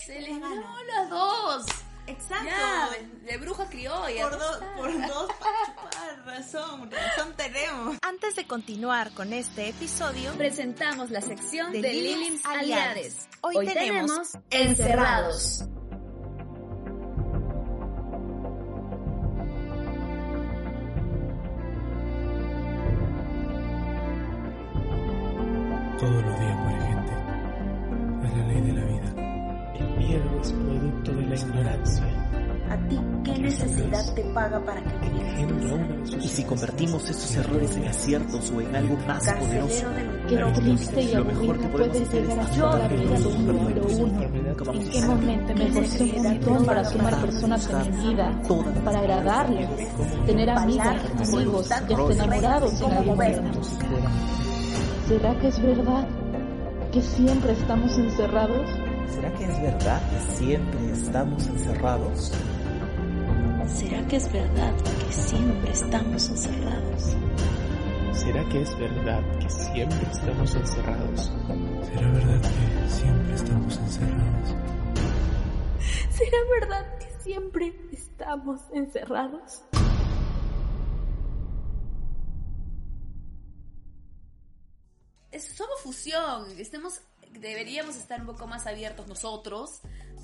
las 0.86 1.10
dos. 1.10 1.66
Exacto. 2.06 2.46
Ya, 2.46 2.88
de, 3.24 3.36
bruja 3.38 3.64
criolla. 3.68 4.28
por, 4.28 4.38
do- 4.38 4.60
por 4.76 5.06
dos 5.08 5.28
chupar, 5.28 6.24
razón, 6.26 6.90
razón 6.90 7.34
tenemos. 7.36 7.96
Antes 8.02 8.34
de 8.34 8.44
continuar 8.46 9.12
con 9.14 9.32
este 9.32 9.68
episodio, 9.68 10.32
Presentamos 10.34 11.10
la 11.10 11.20
sección 11.20 11.70
De 11.72 11.80
de, 11.82 11.92
Lili's 11.92 12.44
Aliades. 12.44 13.26
Aliades. 13.26 13.28
Hoy 13.42 13.66
tenemos 13.66 14.30
Encerrados. 14.50 15.64
Necesidad 34.02 34.14
te 34.14 34.22
paga 34.34 34.60
para 34.64 34.82
que 34.82 34.90
sus 36.06 36.24
Y 36.24 36.28
si 36.28 36.44
convertimos 36.44 37.08
esos 37.08 37.36
errores 37.36 37.76
en 37.76 37.86
aciertos 37.88 38.50
o 38.50 38.60
en 38.60 38.76
algo 38.76 38.96
más 39.06 39.24
poderoso, 39.26 39.86
Qué 40.28 40.36
Claro, 40.36 40.52
triste 40.52 41.02
y 41.02 41.14
lo 41.14 41.24
mejor 41.24 41.58
que 41.58 41.66
aburrido 41.66 41.70
podemos 41.72 41.96
puede 41.96 42.02
hacer 42.02 42.22
llegar. 42.22 42.38
a 42.38 42.42
es 42.42 42.54
aceptar 42.54 42.90
vida 42.90 43.80
que 43.82 44.42
Nunca 44.42 44.64
vamos 44.64 44.84
¿En 44.84 44.90
qué 44.90 45.02
momento 45.02 45.54
me 45.54 45.66
esforcé 45.66 46.04
un 46.04 46.22
montón 46.22 46.64
para 46.64 46.84
sumar 46.84 47.20
personas 47.20 47.74
a 47.74 47.84
mi 47.84 48.08
vida, 48.08 48.42
para 48.84 48.98
agradarles, 48.98 49.68
tener 50.26 50.50
amigas, 50.50 51.02
amigos, 51.34 51.70
enamorados 52.10 52.80
en 52.80 52.92
algún 52.92 53.06
momento? 53.06 53.60
¿Será 55.08 55.38
que 55.40 55.48
es 55.48 55.62
verdad 55.62 56.06
que 56.92 57.02
siempre 57.02 57.52
estamos 57.52 57.98
encerrados? 57.98 58.68
¿Será 59.14 59.32
que 59.34 59.44
es 59.44 59.62
verdad 59.62 60.00
que 60.10 60.34
siempre 60.36 60.92
estamos 60.92 61.46
encerrados? 61.46 62.32
¿Será 63.68 64.06
que 64.08 64.16
es 64.16 64.32
verdad 64.32 64.74
que 65.06 65.12
siempre 65.12 65.72
estamos 65.72 66.28
encerrados? 66.28 67.16
¿Será 68.12 68.48
que 68.48 68.62
es 68.62 68.78
verdad 68.78 69.22
que 69.38 69.50
siempre 69.50 70.08
estamos 70.12 70.54
encerrados? 70.54 71.32
¿Será 71.86 72.10
verdad 72.12 72.40
que 72.40 72.88
siempre 72.90 73.34
estamos 73.34 73.76
encerrados? 73.78 74.48
¿Será 76.10 76.38
verdad 76.60 76.98
que 76.98 77.22
siempre 77.22 77.74
estamos 77.92 78.60
encerrados? 78.72 79.62
Es- 85.30 85.56
somos 85.56 85.80
fusión, 85.80 86.46
estemos, 86.58 87.00
deberíamos 87.32 87.96
estar 87.96 88.20
un 88.20 88.26
poco 88.26 88.46
más 88.46 88.66
abiertos 88.66 89.06
nosotros 89.08 89.80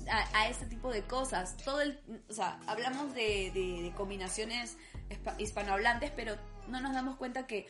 a, 0.09 0.39
a 0.39 0.49
este 0.49 0.65
tipo 0.65 0.91
de 0.91 1.03
cosas. 1.03 1.55
Todo 1.57 1.81
el, 1.81 1.99
o 2.29 2.33
sea, 2.33 2.59
hablamos 2.67 3.13
de, 3.13 3.51
de- 3.53 3.81
de 3.83 3.93
combinaciones 3.95 4.77
hispa- 5.09 5.35
hispanohablantes, 5.39 6.11
pero 6.15 6.35
no 6.67 6.81
nos 6.81 6.93
damos 6.93 7.17
cuenta 7.17 7.47
que 7.47 7.67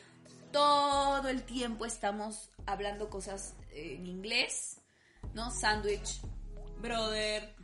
todo 0.52 1.28
el 1.28 1.42
tiempo 1.44 1.86
estamos 1.86 2.50
hablando 2.66 3.08
cosas 3.10 3.54
eh, 3.72 3.94
en 3.98 4.06
inglés, 4.06 4.80
¿no? 5.34 5.50
Sándwich, 5.50 6.20
Brother. 6.80 7.54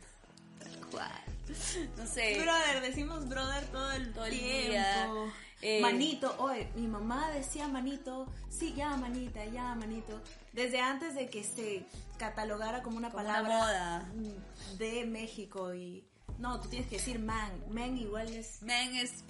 cual, 0.91 1.11
no 1.97 2.05
sé. 2.05 2.39
Brother, 2.41 2.81
decimos 2.81 3.27
brother 3.27 3.65
todo 3.67 3.91
el, 3.91 4.13
Todo 4.13 4.25
el 4.25 4.37
tiempo. 4.39 4.69
día. 4.71 5.33
Eh, 5.61 5.81
manito, 5.81 6.35
oye, 6.39 6.69
mi 6.75 6.87
mamá 6.87 7.31
decía 7.31 7.67
manito, 7.67 8.27
sí, 8.49 8.73
ya 8.75 8.95
manita, 8.95 9.43
ya 9.45 9.73
manito. 9.75 10.21
Desde 10.53 10.79
antes 10.79 11.15
de 11.15 11.29
que 11.29 11.43
se 11.43 11.85
catalogara 12.19 12.83
como 12.83 12.97
una 12.97 13.09
Como 13.09 13.23
una 13.23 13.33
palabra 13.33 13.57
moda. 13.59 14.11
mm, 14.15 14.77
de 14.77 15.05
México 15.05 15.73
y... 15.73 16.03
No, 16.37 16.59
tú 16.61 16.69
tienes 16.69 16.87
que 16.87 16.97
decir 16.97 17.17
man. 17.19 17.51
Man 17.71 17.97
igual 17.97 18.27
es... 18.29 18.61
Men 18.61 18.95
es, 18.95 19.23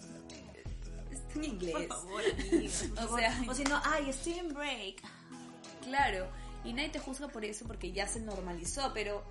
es 1.11 1.35
en 1.35 1.43
inglés. 1.45 1.73
Por 1.73 1.87
favor, 1.87 2.21
amiga, 2.33 2.71
por 2.89 2.91
O 2.91 2.95
favor. 3.07 3.19
sea- 3.19 3.43
o 3.49 3.53
si 3.53 3.63
no, 3.63 3.81
ay, 3.85 4.09
estoy 4.09 4.33
en 4.33 4.53
break. 4.53 5.01
Claro, 5.83 6.27
y 6.65 6.73
nadie 6.73 6.89
te 6.89 6.99
juzga 6.99 7.29
por 7.29 7.45
eso 7.45 7.65
porque 7.65 7.93
ya 7.93 8.05
se 8.07 8.19
normalizó, 8.19 8.91
pero 8.93 9.23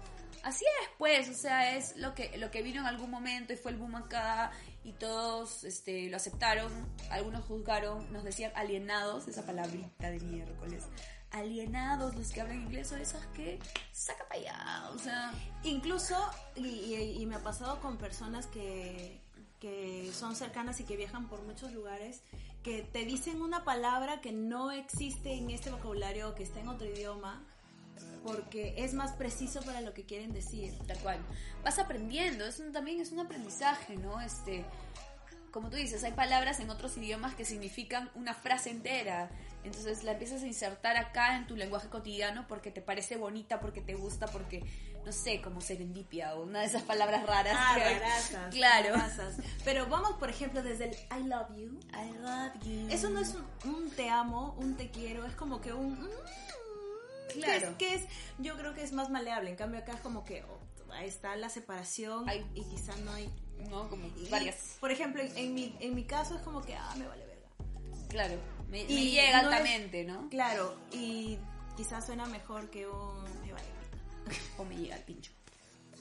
así 0.43 0.65
es 0.83 0.89
pues, 0.99 1.29
o 1.29 1.35
sea, 1.35 1.77
es 1.77 1.97
lo 1.97 2.15
que 2.15 2.37
lo 2.39 2.51
que 2.51 2.63
vino 2.63 2.81
en 2.81 2.87
algún 2.87 3.11
momento 3.11 3.53
y 3.53 3.57
fue 3.57 3.71
el 3.73 3.77
boom 3.79 3.97
acá 3.97 4.53
y 4.85 4.93
todos 4.93 5.65
este 5.65 6.09
lo 6.09 6.17
aceptaron, 6.17 6.71
algunos 7.11 7.45
juzgaron, 7.45 8.13
nos 8.13 8.25
decían 8.25 8.53
alienados, 8.55 9.27
esa 9.29 9.45
palabrita 9.45 10.11
de 10.11 10.21
miércoles. 10.21 10.85
Alienados 11.33 12.15
los 12.15 12.31
que 12.31 12.41
hablan 12.41 12.63
inglés 12.63 12.93
o 12.93 12.97
esas 12.97 13.27
que 13.29 13.59
saca 13.93 14.27
para 14.29 14.41
allá, 14.41 14.91
o 14.95 14.99
sea, 14.99 15.33
Incluso, 15.65 16.17
y, 16.55 16.67
y- 16.67 17.21
y 17.23 17.27
me 17.27 17.35
ha 17.35 17.43
pasado 17.43 17.81
con 17.81 17.99
personas 17.99 18.47
que, 18.47 19.21
que 19.61 20.11
son 20.15 20.37
cercanas 20.37 20.79
y 20.81 20.85
que 20.85 20.97
viajan 20.97 21.29
por 21.29 21.43
muchos 21.43 21.73
lugares, 21.73 22.23
que 22.63 22.83
te 22.83 23.05
dicen 23.05 23.43
una 23.43 23.65
palabra 23.65 24.21
que 24.21 24.33
no 24.33 24.71
existe 24.71 25.35
en 25.35 25.51
este 25.51 25.71
vocabulario 25.71 26.35
que 26.37 26.45
está 26.45 26.61
en 26.61 26.69
otro 26.69 26.87
idioma, 26.87 27.45
porque 28.25 28.75
es 28.77 28.93
más 28.95 29.13
preciso 29.13 29.63
para 29.63 29.81
lo 29.81 29.95
que 29.95 30.05
quieren 30.05 30.33
decir. 30.33 30.75
tal 30.87 30.99
cual. 30.99 31.19
Vas 31.65 31.79
aprendiendo, 31.79 32.45
es 32.47 32.59
un- 32.61 32.73
también 32.73 33.01
es 33.01 33.13
un 33.13 33.21
aprendizaje, 33.21 33.97
¿no? 33.97 34.21
Este, 34.21 34.65
como 35.53 35.71
tú 35.71 35.77
dices, 35.77 36.03
hay 36.05 36.13
palabras 36.13 36.61
en 36.61 36.69
otros 36.71 36.97
idiomas 36.99 37.35
que 37.35 37.45
significan 37.45 38.11
una 38.15 38.35
frase 38.35 38.71
entera. 38.71 39.31
Entonces 39.65 40.05
la 40.05 40.13
empiezas 40.13 40.43
a 40.43 40.47
insertar 40.47 40.97
acá 40.97 41.37
en 41.37 41.47
tu 41.49 41.57
lenguaje 41.57 41.89
cotidiano 41.89 42.47
porque 42.47 42.71
te 42.71 42.81
parece 42.83 43.17
bonita, 43.17 43.59
porque 43.59 43.81
te 43.81 43.95
gusta, 43.95 44.27
porque, 44.27 44.63
no 45.05 45.11
sé, 45.11 45.41
como 45.43 45.61
serendipia 45.61 46.35
o 46.37 46.45
una 46.45 46.61
de 46.61 46.67
esas 46.67 46.83
palabras 46.83 47.27
raras. 47.27 47.57
Ah, 47.59 47.75
que 47.77 47.99
rarazas, 47.99 48.55
Claro. 48.55 48.95
rarazas. 48.95 49.35
Pero 49.65 49.87
vamos, 49.87 50.13
por 50.19 50.31
ejemplo, 50.31 50.63
desde 50.63 50.85
el 50.91 50.95
I 51.19 51.25
love 51.27 51.49
you. 51.57 51.81
I 51.93 52.13
love 52.23 52.53
you. 52.65 52.89
Eso 52.91 53.09
no 53.11 53.19
es 53.21 53.35
un, 53.35 53.73
un 53.73 53.91
te 53.91 54.09
amo, 54.09 54.55
un 54.59 54.77
te 54.77 54.91
quiero, 54.91 55.25
es 55.27 55.35
como 55.35 55.61
que 55.61 55.73
un... 55.73 55.95
mm, 56.01 56.07
Claro. 57.33 57.77
Que 57.79 57.95
es, 57.95 58.03
que 58.03 58.05
es- 58.07 58.13
yo 58.39 58.57
creo 58.57 58.75
que 58.75 58.83
es 58.83 58.93
más 58.93 59.11
maleable. 59.11 59.51
En 59.51 59.57
cambio 59.57 59.81
acá 59.81 59.93
es 59.93 60.01
como 60.01 60.25
que 60.25 60.43
oh, 60.45 60.93
ahí 60.93 61.09
está 61.09 61.37
la 61.37 61.49
separación 61.51 62.27
y 62.55 62.63
quizás 62.65 62.99
no 62.99 63.13
hay... 63.13 63.31
¿no? 63.71 63.89
Como 63.89 64.07
y, 64.17 64.29
varias. 64.31 64.77
Por 64.81 64.91
ejemplo, 64.91 65.23
en, 65.23 65.37
en 65.37 65.55
mi, 65.55 65.75
en 65.81 65.95
mi 65.95 66.05
caso 66.05 66.37
es 66.37 66.43
como 66.43 66.61
que, 66.63 66.75
ah, 66.75 66.95
me 66.99 67.07
vale 67.09 67.25
verga. 67.27 67.49
Claro. 68.11 68.35
Me, 68.69 68.85
me 68.85 68.93
Y 68.93 69.11
llega 69.13 69.43
no 69.43 69.49
es- 69.51 69.57
altamente, 69.57 70.05
¿no? 70.05 70.29
Claro, 70.29 70.77
y 70.93 71.39
quizás 71.77 72.05
suena 72.05 72.27
mejor 72.27 72.69
que 72.71 72.87
un... 72.87 73.23
Me 73.43 73.53
vale 73.53 73.65
verga. 73.69 74.39
O 74.59 74.65
me 74.65 74.77
llega 74.77 74.97
al 74.97 75.03
pincho. 75.03 75.33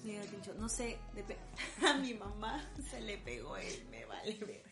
Me 0.04 0.12
llega 0.12 0.24
el 0.24 0.30
pincho. 0.30 0.54
No 0.56 0.68
sé, 0.68 0.98
depe- 1.16 1.38
a 1.88 1.94
mi 1.98 2.14
mamá 2.14 2.70
se 2.90 3.00
le 3.02 3.18
pegó 3.20 3.56
el 3.58 3.86
me 3.90 4.04
vale 4.06 4.38
verga. 4.40 4.70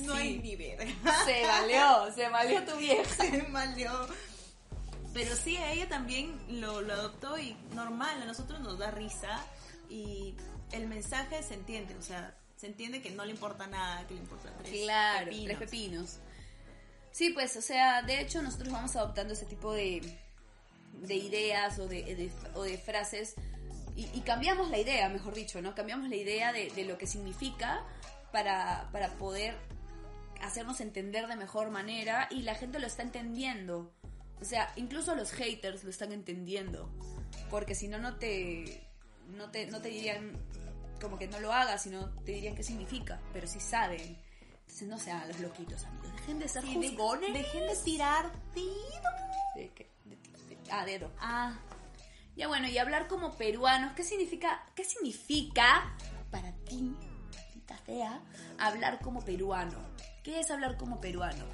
No 0.00 0.14
hay 0.14 0.38
ni 0.38 0.56
verga. 0.56 0.86
Se 1.24 1.46
valió, 1.46 2.12
se 2.14 2.28
valió 2.28 2.64
tu 2.64 2.76
vieja. 2.78 3.04
se 3.24 3.42
maleó. 3.48 4.06
Pero 5.12 5.34
sí, 5.34 5.56
a 5.56 5.72
ella 5.72 5.88
también 5.88 6.38
lo, 6.60 6.80
lo 6.82 6.92
adoptó 6.92 7.36
y 7.38 7.54
normal, 7.74 8.22
a 8.22 8.24
nosotros 8.26 8.60
nos 8.60 8.78
da 8.78 8.90
risa 8.90 9.44
y 9.88 10.34
el 10.72 10.86
mensaje 10.86 11.42
se 11.42 11.54
entiende, 11.54 11.96
o 11.96 12.02
sea, 12.02 12.36
se 12.56 12.66
entiende 12.68 13.02
que 13.02 13.10
no 13.10 13.24
le 13.24 13.32
importa 13.32 13.66
nada, 13.66 14.06
que 14.06 14.14
le 14.14 14.20
importa 14.20 14.52
tres 14.62 14.82
Claro, 14.82 15.24
pepinos. 15.26 15.44
tres 15.46 15.58
pepinos. 15.58 16.18
Sí, 17.10 17.30
pues, 17.30 17.56
o 17.56 17.60
sea, 17.62 18.02
de 18.02 18.20
hecho 18.20 18.40
nosotros 18.40 18.70
vamos 18.72 18.94
adoptando 18.94 19.32
ese 19.32 19.46
tipo 19.46 19.72
de, 19.72 20.00
de 20.92 21.14
ideas 21.16 21.78
o 21.80 21.88
de, 21.88 22.02
de- 22.14 22.30
o 22.54 22.62
de 22.62 22.78
frases 22.78 23.34
y, 23.96 24.04
y 24.16 24.20
cambiamos 24.20 24.70
la 24.70 24.78
idea, 24.78 25.08
mejor 25.08 25.34
dicho, 25.34 25.60
¿no? 25.60 25.74
Cambiamos 25.74 26.08
la 26.08 26.14
idea 26.16 26.52
de, 26.52 26.70
de 26.70 26.84
lo 26.84 26.96
que 26.98 27.08
significa 27.08 27.82
para, 28.30 28.88
para 28.92 29.08
poder 29.14 29.56
hacernos 30.40 30.80
entender 30.80 31.26
de 31.26 31.34
mejor 31.34 31.70
manera 31.70 32.28
y 32.30 32.42
la 32.42 32.54
gente 32.54 32.78
lo 32.78 32.86
está 32.86 33.02
entendiendo. 33.02 33.92
O 34.40 34.44
sea, 34.44 34.72
incluso 34.76 35.14
los 35.14 35.32
haters 35.32 35.84
lo 35.84 35.90
están 35.90 36.12
entendiendo. 36.12 36.90
Porque 37.50 37.74
si 37.74 37.88
no, 37.88 37.98
no 37.98 38.16
te, 38.16 38.82
no 39.28 39.50
te, 39.50 39.66
no 39.66 39.80
te 39.80 39.88
dirían 39.90 40.32
como 41.00 41.18
que 41.18 41.28
no 41.28 41.40
lo 41.40 41.52
hagas, 41.52 41.82
sino 41.82 42.10
te 42.24 42.32
dirían 42.32 42.54
qué 42.54 42.62
significa. 42.62 43.20
Pero 43.32 43.46
sí 43.46 43.60
saben. 43.60 44.18
Entonces 44.60 44.88
no 44.88 44.98
sean 44.98 45.26
los 45.28 45.40
loquitos, 45.40 45.84
amigos. 45.84 46.12
Dejen 46.16 46.38
de 46.38 46.48
ser 46.48 46.62
Sí, 46.62 46.78
de- 46.78 46.88
juzgones. 46.90 47.32
dejen 47.32 47.66
de 47.66 47.76
tirar 47.84 48.30
dedo. 48.54 49.10
De 49.56 49.70
de- 50.04 50.58
ah, 50.70 50.84
dedo. 50.84 51.10
Ah, 51.20 51.58
Ya 52.36 52.46
bueno, 52.48 52.68
y 52.68 52.78
hablar 52.78 53.08
como 53.08 53.36
peruanos, 53.36 53.92
¿qué 53.94 54.04
significa, 54.04 54.64
qué 54.76 54.84
significa 54.84 55.94
para 56.30 56.52
ti, 56.64 56.94
maldita 57.34 57.76
sea, 57.84 58.22
hablar 58.58 59.00
como 59.00 59.22
peruano? 59.24 59.76
¿Qué 60.22 60.38
es 60.40 60.50
hablar 60.50 60.76
como 60.76 61.00
peruano? 61.00 61.44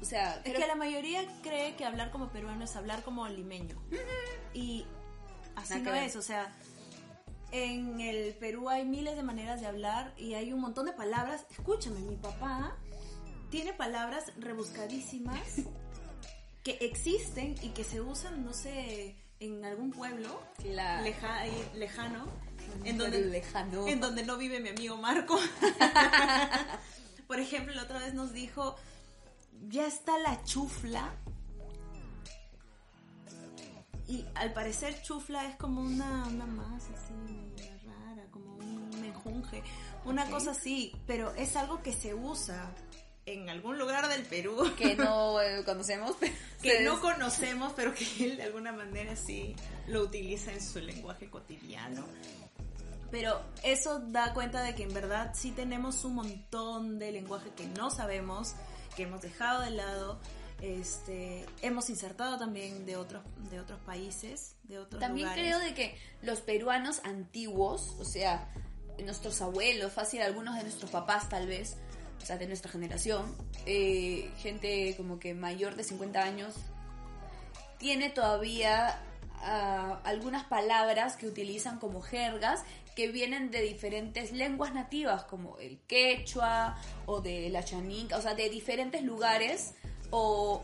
O 0.00 0.04
sea, 0.04 0.34
Es 0.36 0.42
creo- 0.42 0.60
que 0.60 0.66
la 0.66 0.74
mayoría 0.76 1.22
cree 1.42 1.76
que 1.76 1.84
hablar 1.84 2.10
como 2.10 2.30
peruano 2.30 2.64
es 2.64 2.74
hablar 2.76 3.02
como 3.02 3.26
limeño. 3.28 3.76
Y 4.54 4.84
así 5.56 5.74
Nada 5.80 5.84
no 5.90 5.94
es, 5.96 6.16
o 6.16 6.22
sea, 6.22 6.54
en 7.52 8.00
el 8.00 8.34
Perú 8.34 8.68
hay 8.70 8.84
miles 8.84 9.16
de 9.16 9.22
maneras 9.22 9.60
de 9.60 9.66
hablar 9.66 10.14
y 10.16 10.34
hay 10.34 10.52
un 10.52 10.60
montón 10.60 10.86
de 10.86 10.92
palabras. 10.92 11.44
Escúchame, 11.50 12.00
mi 12.00 12.16
papá 12.16 12.76
tiene 13.50 13.72
palabras 13.72 14.32
rebuscadísimas 14.38 15.38
que 16.64 16.78
existen 16.80 17.56
y 17.62 17.70
que 17.70 17.84
se 17.84 18.00
usan, 18.00 18.44
no 18.44 18.52
sé, 18.52 19.16
en 19.40 19.64
algún 19.64 19.90
pueblo 19.90 20.40
Claro. 20.58 21.02
leja- 21.04 21.40
ahí, 21.40 21.68
lejano, 21.74 22.24
en 22.84 22.96
pueblo 22.96 23.04
donde, 23.16 23.20
lejano. 23.30 23.86
en 23.88 24.00
donde 24.00 24.22
no 24.24 24.36
vive 24.38 24.60
mi 24.60 24.68
amigo 24.70 24.96
Marco. 24.96 25.38
Por 27.26 27.38
ejemplo, 27.40 27.74
la 27.74 27.82
otra 27.84 27.98
vez 28.00 28.14
nos 28.14 28.32
dijo, 28.32 28.76
ya 29.68 29.86
está 29.86 30.18
la 30.18 30.42
chufla. 30.44 31.12
Y 34.06 34.24
al 34.34 34.52
parecer 34.52 35.00
chufla 35.02 35.46
es 35.48 35.56
como 35.56 35.82
una, 35.82 36.26
una 36.26 36.46
masa 36.46 36.88
así 36.94 37.84
rara, 37.86 38.24
como 38.32 38.56
un 38.56 39.00
menjunje, 39.00 39.62
una 40.04 40.28
cosa 40.30 40.50
así, 40.50 40.92
pero 41.06 41.32
es 41.36 41.54
algo 41.54 41.80
que 41.82 41.92
se 41.92 42.12
usa 42.14 42.72
en 43.26 43.48
algún 43.48 43.78
lugar 43.78 44.08
del 44.08 44.24
Perú 44.24 44.64
que 44.76 44.96
no 44.96 45.40
eh, 45.42 45.62
conocemos, 45.64 46.16
pero 46.18 46.32
que 46.60 46.68
ustedes- 46.70 46.84
no 46.84 47.00
conocemos, 47.00 47.72
pero 47.76 47.94
que 47.94 48.04
él 48.24 48.36
de 48.38 48.42
alguna 48.44 48.72
manera 48.72 49.14
sí 49.14 49.54
lo 49.86 50.02
utiliza 50.02 50.52
en 50.52 50.60
su 50.62 50.80
lenguaje 50.80 51.30
cotidiano. 51.30 52.04
Pero 53.12 53.40
eso 53.62 54.00
da 54.00 54.32
cuenta 54.34 54.62
de 54.62 54.74
que 54.74 54.84
en 54.84 54.94
verdad 54.94 55.32
sí 55.34 55.50
tenemos 55.52 56.04
un 56.04 56.14
montón 56.16 56.98
de 56.98 57.12
lenguaje 57.12 57.50
que 57.56 57.66
no 57.66 57.90
sabemos, 57.90 58.54
que 58.96 59.04
hemos 59.04 59.20
dejado 59.22 59.62
de 59.62 59.70
lado, 59.70 60.20
este, 60.60 61.46
hemos 61.62 61.88
insertado 61.90 62.38
también 62.38 62.84
de 62.84 62.96
otros, 62.96 63.22
de 63.50 63.60
otros 63.60 63.80
países, 63.80 64.56
de 64.64 64.78
otros 64.78 65.00
También 65.00 65.28
lugares. 65.28 65.56
creo 65.56 65.58
de 65.60 65.74
que 65.74 65.96
los 66.22 66.40
peruanos 66.40 67.00
antiguos, 67.04 67.96
o 67.98 68.04
sea, 68.04 68.48
nuestros 69.02 69.40
abuelos, 69.40 69.92
fácil, 69.92 70.22
algunos 70.22 70.56
de 70.56 70.62
nuestros 70.62 70.90
papás 70.90 71.28
tal 71.28 71.46
vez, 71.46 71.76
o 72.22 72.26
sea, 72.26 72.36
de 72.36 72.46
nuestra 72.46 72.70
generación, 72.70 73.34
eh, 73.66 74.30
gente 74.38 74.94
como 74.96 75.18
que 75.18 75.34
mayor 75.34 75.76
de 75.76 75.84
50 75.84 76.22
años, 76.22 76.54
tiene 77.78 78.10
todavía 78.10 79.00
ah, 79.36 80.00
algunas 80.04 80.44
palabras 80.44 81.16
que 81.16 81.26
utilizan 81.26 81.78
como 81.78 82.02
jergas 82.02 82.62
que 82.96 83.08
vienen 83.08 83.50
de 83.50 83.62
diferentes 83.62 84.32
lenguas 84.32 84.74
nativas, 84.74 85.24
como 85.24 85.58
el 85.58 85.78
quechua 85.86 86.76
o 87.06 87.20
de 87.20 87.48
la 87.50 87.64
chaninca, 87.64 88.16
o 88.16 88.22
sea, 88.22 88.34
de 88.34 88.48
diferentes 88.50 89.02
lugares 89.02 89.74
o, 90.10 90.62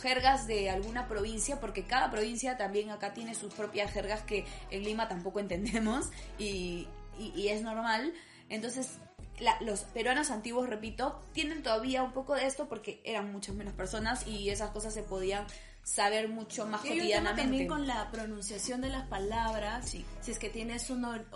jergas 0.00 0.46
de 0.46 0.70
alguna 0.70 1.08
provincia, 1.08 1.58
porque 1.60 1.82
cada 1.84 2.10
provincia 2.12 2.56
también 2.56 2.90
acá 2.90 3.12
tiene 3.12 3.34
sus 3.34 3.52
propias 3.52 3.90
jergas 3.92 4.22
que 4.22 4.44
en 4.70 4.84
Lima 4.84 5.08
tampoco 5.08 5.40
entendemos 5.40 6.10
y, 6.38 6.86
y- 7.18 7.32
y 7.34 7.48
es 7.48 7.62
normal. 7.62 8.14
Entonces, 8.48 8.98
la- 9.40 9.60
los 9.60 9.80
peruanos 9.80 10.30
antiguos, 10.30 10.68
repito, 10.68 11.20
tienen 11.32 11.62
todavía 11.64 12.04
un 12.04 12.12
poco 12.12 12.34
de 12.34 12.46
esto 12.46 12.68
porque 12.68 13.00
eran 13.04 13.32
muchas 13.32 13.56
menos 13.56 13.74
personas 13.74 14.26
y 14.28 14.50
esas 14.50 14.70
cosas 14.70 14.94
se 14.94 15.02
podían 15.02 15.44
saber 15.94 16.28
mucho 16.28 16.66
más 16.66 16.84
Y 16.84 16.88
cotidianamente. 16.88 17.42
también 17.42 17.66
con 17.68 17.86
la 17.86 18.10
pronunciación 18.10 18.80
de 18.82 18.90
las 18.90 19.06
palabras, 19.08 19.88
Sí. 19.88 20.04
si 20.20 20.30
es 20.32 20.38
que 20.38 20.50
tienes 20.50 20.90
un, 20.90 21.04
or- 21.04 21.26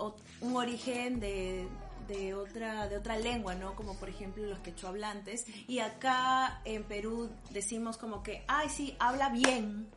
un 0.41 0.55
origen 0.55 1.19
de, 1.19 1.67
de 2.07 2.33
otra 2.35 2.87
de 2.87 2.97
otra 2.97 3.17
lengua, 3.17 3.55
¿no? 3.55 3.75
Como 3.75 3.95
por 3.95 4.09
ejemplo 4.09 4.45
los 4.45 4.59
quechohablantes. 4.59 5.45
Y 5.67 5.79
acá 5.79 6.61
en 6.65 6.83
Perú 6.83 7.31
decimos 7.49 7.97
como 7.97 8.21
que, 8.21 8.43
ay, 8.47 8.69
sí, 8.69 8.95
habla 8.99 9.29
bien, 9.29 9.89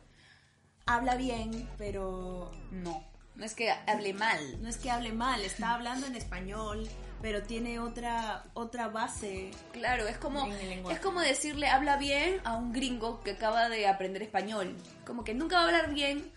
habla 0.85 1.15
bien, 1.15 1.69
pero 1.77 2.51
No, 2.71 3.03
no 3.35 3.45
es 3.45 3.53
que 3.53 3.69
hable 3.69 4.13
mal. 4.13 4.61
no 4.61 4.69
es 4.69 4.77
que 4.77 4.89
hable 4.89 5.11
mal, 5.13 5.41
está 5.41 5.75
hablando 5.75 6.07
en 6.07 6.15
español, 6.15 6.87
pero 7.21 7.43
tiene 7.43 7.79
otra 7.79 8.45
otra 8.53 8.87
base. 8.89 9.51
Claro, 9.71 10.07
es 10.07 10.17
como, 10.17 10.47
es 10.89 10.99
como 10.99 11.21
decirle 11.21 11.67
habla 11.67 11.97
bien 11.97 12.39
a 12.43 12.55
un 12.55 12.73
gringo 12.73 13.21
que 13.21 13.31
acaba 13.31 13.69
de 13.69 13.87
aprender 13.87 14.21
español. 14.23 14.75
Como 15.05 15.23
que 15.23 15.33
nunca 15.33 15.55
va 15.55 15.61
a 15.63 15.65
hablar 15.65 15.93
bien 15.93 16.31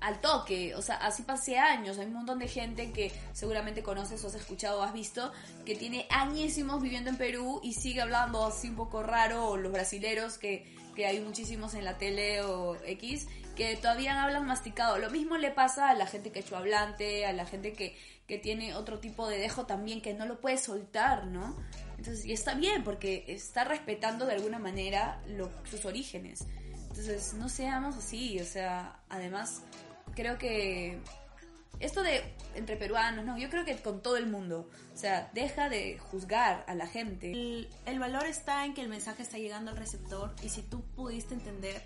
al 0.00 0.20
toque. 0.20 0.74
O 0.74 0.82
sea, 0.82 0.96
así 0.96 1.22
pasé 1.22 1.58
años. 1.58 1.98
Hay 1.98 2.06
un 2.06 2.14
montón 2.14 2.38
de 2.38 2.48
gente 2.48 2.92
que 2.92 3.12
seguramente 3.32 3.82
conoces 3.82 4.22
o 4.24 4.28
has 4.28 4.34
escuchado 4.34 4.80
o 4.80 4.82
has 4.82 4.92
visto 4.92 5.32
que 5.64 5.74
tiene 5.74 6.06
añísimos 6.10 6.82
viviendo 6.82 7.10
en 7.10 7.16
Perú 7.16 7.60
y 7.62 7.74
sigue 7.74 8.00
hablando 8.00 8.44
así 8.46 8.68
un 8.68 8.76
poco 8.76 9.02
raro. 9.02 9.48
O 9.48 9.56
los 9.56 9.72
brasileros 9.72 10.38
que, 10.38 10.66
que 10.94 11.06
hay 11.06 11.20
muchísimos 11.20 11.74
en 11.74 11.84
la 11.84 11.98
tele 11.98 12.42
o 12.42 12.76
X 12.84 13.26
que 13.56 13.74
todavía 13.74 14.22
hablan 14.22 14.46
masticado. 14.46 14.98
Lo 14.98 15.10
mismo 15.10 15.36
le 15.36 15.50
pasa 15.50 15.90
a 15.90 15.94
la 15.94 16.06
gente 16.06 16.30
quechohablante, 16.30 17.26
a 17.26 17.32
la 17.32 17.44
gente 17.44 17.72
que, 17.72 17.96
que 18.28 18.38
tiene 18.38 18.74
otro 18.76 19.00
tipo 19.00 19.26
de 19.26 19.38
dejo 19.38 19.66
también 19.66 20.00
que 20.02 20.14
no 20.14 20.26
lo 20.26 20.40
puede 20.40 20.58
soltar, 20.58 21.26
¿no? 21.26 21.56
Entonces, 21.96 22.24
y 22.26 22.32
está 22.32 22.54
bien 22.54 22.84
porque 22.84 23.24
está 23.26 23.64
respetando 23.64 24.26
de 24.26 24.34
alguna 24.34 24.58
manera 24.60 25.20
lo- 25.26 25.50
sus 25.68 25.84
orígenes. 25.86 26.46
Entonces, 26.82 27.34
no 27.34 27.48
seamos 27.48 27.96
así, 27.96 28.38
o 28.38 28.44
sea, 28.44 29.00
además, 29.08 29.62
creo 30.14 30.36
que 30.38 31.00
esto 31.80 32.02
de 32.02 32.22
entre 32.54 32.76
peruanos, 32.76 33.24
no, 33.24 33.38
yo 33.38 33.48
creo 33.50 33.64
que 33.64 33.76
con 33.76 34.02
todo 34.02 34.16
el 34.16 34.26
mundo, 34.26 34.68
o 34.92 34.96
sea, 34.96 35.30
deja 35.32 35.68
de 35.68 35.96
juzgar 35.98 36.64
a 36.66 36.74
la 36.74 36.86
gente. 36.86 37.30
El, 37.30 37.68
el 37.86 37.98
valor 37.98 38.26
está 38.26 38.64
en 38.66 38.74
que 38.74 38.80
el 38.82 38.88
mensaje 38.88 39.22
está 39.22 39.38
llegando 39.38 39.70
al 39.70 39.76
receptor 39.76 40.34
y 40.42 40.48
si 40.48 40.62
tú 40.62 40.82
pudiste 40.96 41.34
entender, 41.34 41.82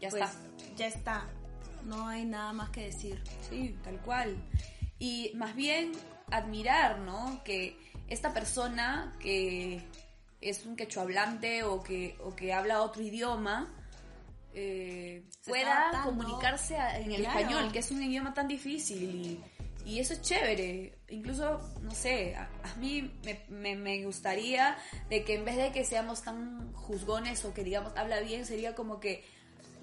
Ya 0.00 0.08
pues, 0.08 0.22
está. 0.22 0.36
ya 0.76 0.86
está. 0.86 1.26
No 1.84 2.06
hay 2.08 2.24
nada 2.24 2.52
más 2.54 2.70
que 2.70 2.82
decir. 2.86 3.22
Sí, 3.50 3.76
tal 3.84 4.00
cual. 4.00 4.36
Y 4.98 5.32
más 5.34 5.54
bien 5.54 5.92
admirar, 6.30 6.98
¿no? 7.00 7.42
Que 7.44 7.76
esta 8.08 8.32
persona 8.32 9.16
que 9.20 9.82
es 10.40 10.64
un 10.66 10.76
quechohablante 10.76 11.62
o 11.64 11.82
que, 11.82 12.16
o 12.22 12.34
que 12.36 12.52
habla 12.52 12.82
otro 12.82 13.02
idioma 13.02 13.72
eh, 14.52 15.24
pueda 15.46 15.90
comunicarse 16.04 16.76
a- 16.76 16.98
en 17.00 17.10
el 17.12 17.22
Claro. 17.22 17.40
español, 17.40 17.72
que 17.72 17.78
es 17.80 17.90
un 17.90 18.02
idioma 18.02 18.34
tan 18.34 18.46
difícil. 18.46 19.02
Y, 19.84 19.90
y 19.90 19.98
eso 19.98 20.12
es 20.14 20.22
chévere. 20.22 20.96
Incluso, 21.08 21.60
no 21.82 21.90
sé, 21.90 22.36
a, 22.36 22.48
a 22.62 22.74
mí 22.76 23.10
me, 23.24 23.40
me- 23.48 23.76
me 23.76 24.04
gustaría 24.04 24.76
de 25.10 25.24
que 25.24 25.34
en 25.34 25.44
vez 25.44 25.56
de 25.56 25.72
que 25.72 25.84
seamos 25.84 26.22
tan 26.22 26.72
juzgones 26.74 27.44
o 27.44 27.52
que 27.52 27.64
digamos 27.64 27.96
habla 27.96 28.20
bien, 28.20 28.46
sería 28.46 28.74
como 28.74 29.00
que 29.00 29.24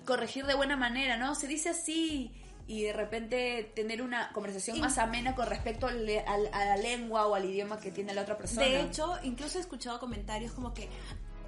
corregir 0.06 0.46
de 0.46 0.56
buena 0.56 0.78
manera, 0.78 1.18
¿no? 1.18 1.36
Se 1.36 1.48
dice 1.48 1.70
así 1.70 2.32
y 2.72 2.84
de 2.84 2.94
repente 2.94 3.72
tener 3.76 4.02
una 4.02 4.32
conversación 4.32 4.80
más 4.80 4.98
amena 4.98 5.36
con 5.36 5.46
respecto 5.48 5.88
al- 5.88 6.08
a 6.26 6.66
la 6.66 6.78
lengua 6.78 7.28
o 7.28 7.36
al 7.36 7.44
idioma 7.46 7.80
que 7.80 7.92
tiene 7.92 8.14
la 8.14 8.22
otra 8.22 8.38
persona. 8.38 8.62
De 8.66 8.80
hecho, 8.82 9.18
incluso 9.24 9.58
he 9.58 9.62
escuchado 9.62 10.00
comentarios 10.00 10.54
como 10.54 10.74
que, 10.74 10.88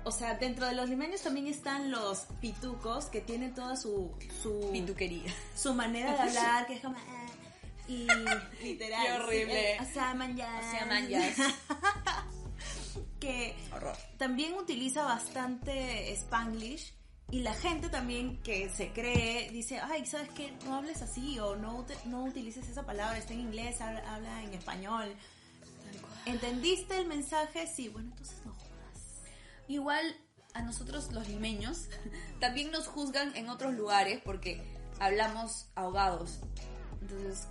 o 0.03 0.11
sea, 0.11 0.35
dentro 0.35 0.65
de 0.67 0.73
los 0.73 0.89
limeños 0.89 1.21
también 1.21 1.47
están 1.47 1.91
los 1.91 2.27
pitucos 2.41 3.05
que 3.05 3.21
tienen 3.21 3.53
toda 3.53 3.77
su 3.77 4.11
su, 4.41 4.69
Pituquería. 4.73 5.31
su 5.55 5.73
manera 5.73 6.11
de 6.13 6.19
hablar, 6.19 6.67
que 6.67 6.73
es 6.75 6.81
como... 6.81 6.97
"Ah", 6.97 7.25
y 7.87 8.05
literal. 8.63 9.05
Qué 9.07 9.13
horrible. 9.13 9.71
eh, 9.75 9.77
O 9.81 9.93
sea, 9.93 10.13
man, 10.13 10.35
ya. 10.35 10.59
O 10.59 10.71
sea, 10.71 10.85
man, 10.87 11.07
ya. 11.07 11.21
que 13.19 13.55
Horror. 13.73 13.95
también 14.17 14.53
utiliza 14.55 15.03
bastante 15.03 16.11
Spanglish 16.13 16.93
y 17.31 17.39
la 17.39 17.53
gente 17.53 17.89
también 17.89 18.37
que 18.43 18.69
se 18.69 18.91
cree 18.91 19.49
dice, 19.51 19.79
ay, 19.79 20.05
¿sabes 20.05 20.29
qué? 20.35 20.53
No 20.65 20.75
hables 20.75 21.01
así 21.01 21.39
o 21.39 21.55
no, 21.55 21.85
no 22.05 22.25
utilices 22.25 22.67
esa 22.69 22.85
palabra, 22.85 23.17
está 23.17 23.33
en 23.33 23.39
inglés, 23.39 23.81
habla, 23.81 24.13
habla 24.13 24.43
en 24.43 24.53
español. 24.53 25.15
¿Entendiste 26.25 26.97
el 26.97 27.07
mensaje? 27.07 27.67
Sí, 27.67 27.89
bueno, 27.89 28.09
entonces 28.11 28.37
no 28.45 28.53
jodas. 28.53 29.23
Igual 29.67 30.15
a 30.53 30.61
nosotros 30.61 31.11
los 31.11 31.27
limeños 31.27 31.89
también 32.39 32.71
nos 32.71 32.87
juzgan 32.87 33.35
en 33.35 33.49
otros 33.49 33.73
lugares 33.73 34.21
porque 34.23 34.61
hablamos 34.99 35.67
ahogados. 35.75 36.39
Entonces, 37.01 37.47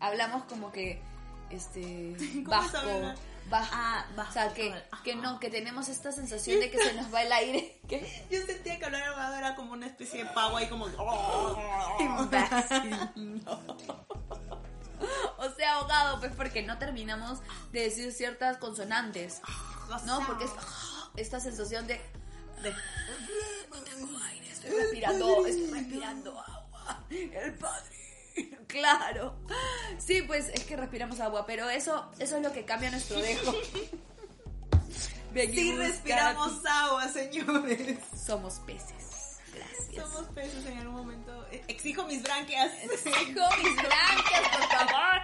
hablamos 0.00 0.44
como 0.44 0.72
que 0.72 1.00
este 1.50 2.16
¿Cómo 2.44 2.50
vasco, 2.50 3.14
vasco. 3.48 3.74
Ah, 3.76 4.06
vasco, 4.16 4.30
O 4.30 4.32
sea, 4.32 4.54
que, 4.54 4.74
que 5.04 5.14
no, 5.16 5.38
que 5.40 5.50
tenemos 5.50 5.88
esta 5.88 6.12
sensación 6.12 6.60
de 6.60 6.70
que 6.70 6.78
se 6.78 6.94
nos 6.94 7.12
va 7.12 7.22
el 7.22 7.32
aire. 7.32 7.80
que- 7.88 8.26
Yo 8.30 8.40
sentía 8.46 8.78
que 8.78 8.84
hablar 8.84 9.02
ahogado 9.04 9.34
era 9.36 9.54
como 9.54 9.72
una 9.72 9.86
especie 9.86 10.24
de 10.24 10.30
pavo 10.30 10.56
ahí 10.56 10.68
como... 10.68 10.86
O 15.38 15.48
sea, 15.50 15.74
ahogado, 15.74 16.18
pues 16.20 16.32
porque 16.36 16.62
no 16.62 16.78
terminamos 16.78 17.38
de 17.72 17.82
decir 17.82 18.12
ciertas 18.12 18.56
consonantes. 18.56 19.40
¿No? 20.04 20.26
Porque 20.26 20.44
es 20.44 20.50
esta 21.16 21.40
sensación 21.40 21.86
de, 21.86 22.00
de 22.62 22.72
no 23.70 23.76
tengo 23.82 24.18
aire, 24.24 24.50
estoy 24.50 24.70
respirando, 24.70 25.46
estoy 25.46 25.70
respirando 25.70 26.40
agua. 26.40 27.04
El 27.10 27.54
padrino, 27.54 27.97
claro. 28.68 29.34
Sí, 29.98 30.22
pues 30.22 30.48
es 30.48 30.64
que 30.64 30.76
respiramos 30.76 31.18
agua, 31.20 31.44
pero 31.46 31.68
eso, 31.68 32.10
eso 32.20 32.36
es 32.36 32.42
lo 32.42 32.52
que 32.52 32.64
cambia 32.64 32.90
nuestro 32.90 33.20
dejo. 33.20 33.52
Ven 35.32 35.52
Sí 35.52 35.72
respiramos 35.72 36.64
agua, 36.64 37.08
señores. 37.08 37.98
Somos 38.16 38.60
peces. 38.60 39.38
Gracias. 39.54 40.08
Somos 40.08 40.28
peces 40.30 40.64
en 40.66 40.78
algún 40.78 40.96
momento. 40.96 41.46
Exijo 41.68 42.04
mis 42.04 42.22
branquias. 42.22 42.72
Exijo 42.84 43.12
mis 43.62 43.74
blancas, 43.74 44.48
por 44.52 44.68
favor. 44.68 45.20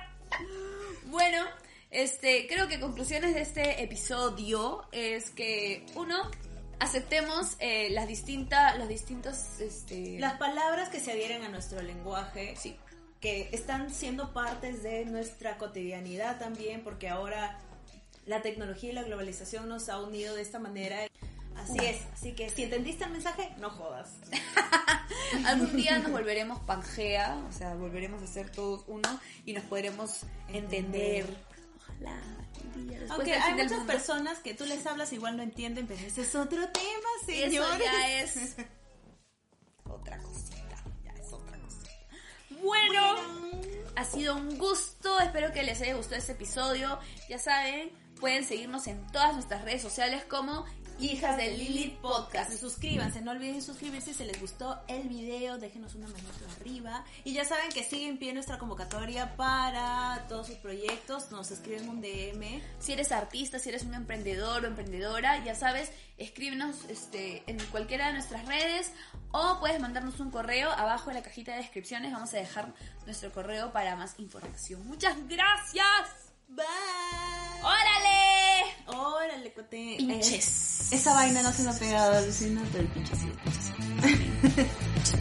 Bueno, 1.04 1.44
este, 1.90 2.46
creo 2.48 2.66
que 2.68 2.80
conclusiones 2.80 3.34
de 3.34 3.40
este 3.40 3.82
episodio 3.82 4.86
es 4.90 5.30
que 5.30 5.86
uno 5.94 6.30
aceptemos 6.80 7.56
eh, 7.60 7.88
las 7.90 8.08
distintas, 8.08 8.76
los 8.78 8.88
distintos, 8.88 9.60
este, 9.60 10.18
Las 10.18 10.38
palabras 10.38 10.88
que 10.88 11.00
se 11.00 11.12
adhieren 11.12 11.44
a 11.44 11.48
nuestro 11.48 11.80
lenguaje, 11.82 12.56
Sí. 12.56 12.76
Que 13.24 13.48
están 13.52 13.90
siendo 13.90 14.34
partes 14.34 14.82
de 14.82 15.06
nuestra 15.06 15.56
cotidianidad 15.56 16.38
también, 16.38 16.84
porque 16.84 17.08
ahora 17.08 17.58
la 18.26 18.42
tecnología 18.42 18.90
y 18.90 18.92
la 18.92 19.02
globalización 19.02 19.66
nos 19.66 19.88
ha 19.88 19.98
unido 20.02 20.34
de 20.34 20.42
esta 20.42 20.58
manera. 20.58 20.98
Así 21.56 21.78
es, 21.80 22.02
así 22.12 22.32
que 22.32 22.50
si 22.50 22.64
entendiste 22.64 23.04
el 23.04 23.12
mensaje, 23.12 23.54
no 23.56 23.70
jodas. 23.70 24.10
algún 25.46 25.74
día 25.74 26.00
nos 26.00 26.12
volveremos 26.12 26.60
Pangea, 26.66 27.42
o 27.48 27.52
sea, 27.52 27.74
volveremos 27.74 28.22
a 28.22 28.26
ser 28.26 28.50
todos 28.50 28.84
uno 28.88 29.18
y 29.46 29.54
nos 29.54 29.64
podremos 29.64 30.26
entender. 30.48 31.24
Ojalá 31.78 32.20
día 32.76 32.98
después 32.98 33.10
Aunque 33.10 33.30
del 33.32 33.40
hay 33.40 33.52
muchas 33.54 33.70
mundo. 33.78 33.86
personas 33.86 34.38
que 34.40 34.52
tú 34.52 34.66
les 34.66 34.84
hablas 34.84 35.14
igual 35.14 35.38
no 35.38 35.42
entienden, 35.42 35.86
pero 35.86 36.06
ese 36.06 36.20
es 36.22 36.34
otro 36.34 36.60
tema, 36.68 37.08
Eso 37.26 37.26
señores. 37.26 37.84
ya 37.86 38.20
es 38.20 38.56
otra 39.84 40.18
cosita, 40.18 40.33
Bueno, 42.64 43.16
ha 43.94 44.04
sido 44.04 44.36
un 44.36 44.56
gusto, 44.56 45.20
espero 45.20 45.52
que 45.52 45.62
les 45.62 45.82
haya 45.82 45.96
gustado 45.96 46.16
este 46.16 46.32
episodio. 46.32 46.98
Ya 47.28 47.38
saben, 47.38 47.92
pueden 48.18 48.42
seguirnos 48.42 48.86
en 48.86 49.06
todas 49.12 49.34
nuestras 49.34 49.62
redes 49.66 49.82
sociales 49.82 50.24
como 50.24 50.64
Hijas 51.00 51.36
de 51.36 51.50
Lilith 51.56 51.98
Podcast. 51.98 52.52
Suscríbanse, 52.52 53.20
no 53.20 53.32
olviden 53.32 53.60
suscribirse 53.60 54.14
si 54.14 54.24
les 54.24 54.40
gustó 54.40 54.80
el 54.86 55.08
video, 55.08 55.58
déjenos 55.58 55.96
una 55.96 56.06
manito 56.06 56.44
arriba. 56.60 57.04
Y 57.24 57.32
ya 57.32 57.44
saben 57.44 57.70
que 57.70 57.82
sigue 57.82 58.06
en 58.08 58.16
pie 58.16 58.32
nuestra 58.32 58.58
convocatoria 58.58 59.34
para 59.36 60.24
todos 60.28 60.46
sus 60.46 60.56
proyectos. 60.56 61.32
Nos 61.32 61.50
escriben 61.50 61.88
un 61.88 62.00
DM. 62.00 62.62
Si 62.78 62.92
eres 62.92 63.10
artista, 63.10 63.58
si 63.58 63.70
eres 63.70 63.82
un 63.82 63.94
emprendedor 63.94 64.64
o 64.64 64.68
emprendedora, 64.68 65.44
ya 65.44 65.56
sabes, 65.56 65.90
escríbenos 66.16 66.84
este, 66.88 67.42
en 67.48 67.58
cualquiera 67.66 68.06
de 68.06 68.12
nuestras 68.12 68.46
redes 68.46 68.92
o 69.32 69.58
puedes 69.58 69.80
mandarnos 69.80 70.20
un 70.20 70.30
correo 70.30 70.70
abajo 70.70 71.10
en 71.10 71.16
la 71.16 71.22
cajita 71.22 71.52
de 71.52 71.58
descripciones. 71.58 72.12
Vamos 72.12 72.32
a 72.34 72.36
dejar 72.36 72.72
nuestro 73.04 73.32
correo 73.32 73.72
para 73.72 73.96
más 73.96 74.18
información. 74.20 74.86
Muchas 74.86 75.16
gracias. 75.26 76.23
Bye. 76.48 76.64
¡Órale! 77.62 78.98
Órale, 78.98 79.52
cote. 79.52 79.96
Pinches. 79.98 80.92
Eh, 80.92 80.96
esa 80.96 81.14
vaina 81.14 81.42
no 81.42 81.52
se 81.52 81.62
me 81.62 81.70
ha 81.70 81.78
pegado, 81.78 82.26
Lucina, 82.26 82.62
pero 82.70 82.84
el 82.84 82.90
pinche 82.90 83.16
sí, 83.16 83.26
el 83.26 83.38
pinche 83.38 83.60
sí. 83.60 84.66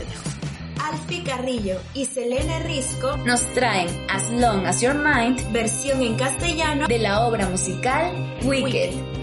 Alfi 0.84 1.24
Carrillo 1.24 1.80
y 1.94 2.06
Selena 2.06 2.60
Risco 2.60 3.16
Nos 3.18 3.42
traen 3.54 3.88
As 4.10 4.30
Long 4.32 4.66
as 4.66 4.82
Your 4.82 4.96
Mind 4.96 5.52
versión 5.54 6.02
en 6.02 6.18
castellano 6.18 6.88
de 6.88 7.00
la 7.00 7.26
obra 7.26 7.48
musical 7.48 8.38
Wicked. 8.44 9.23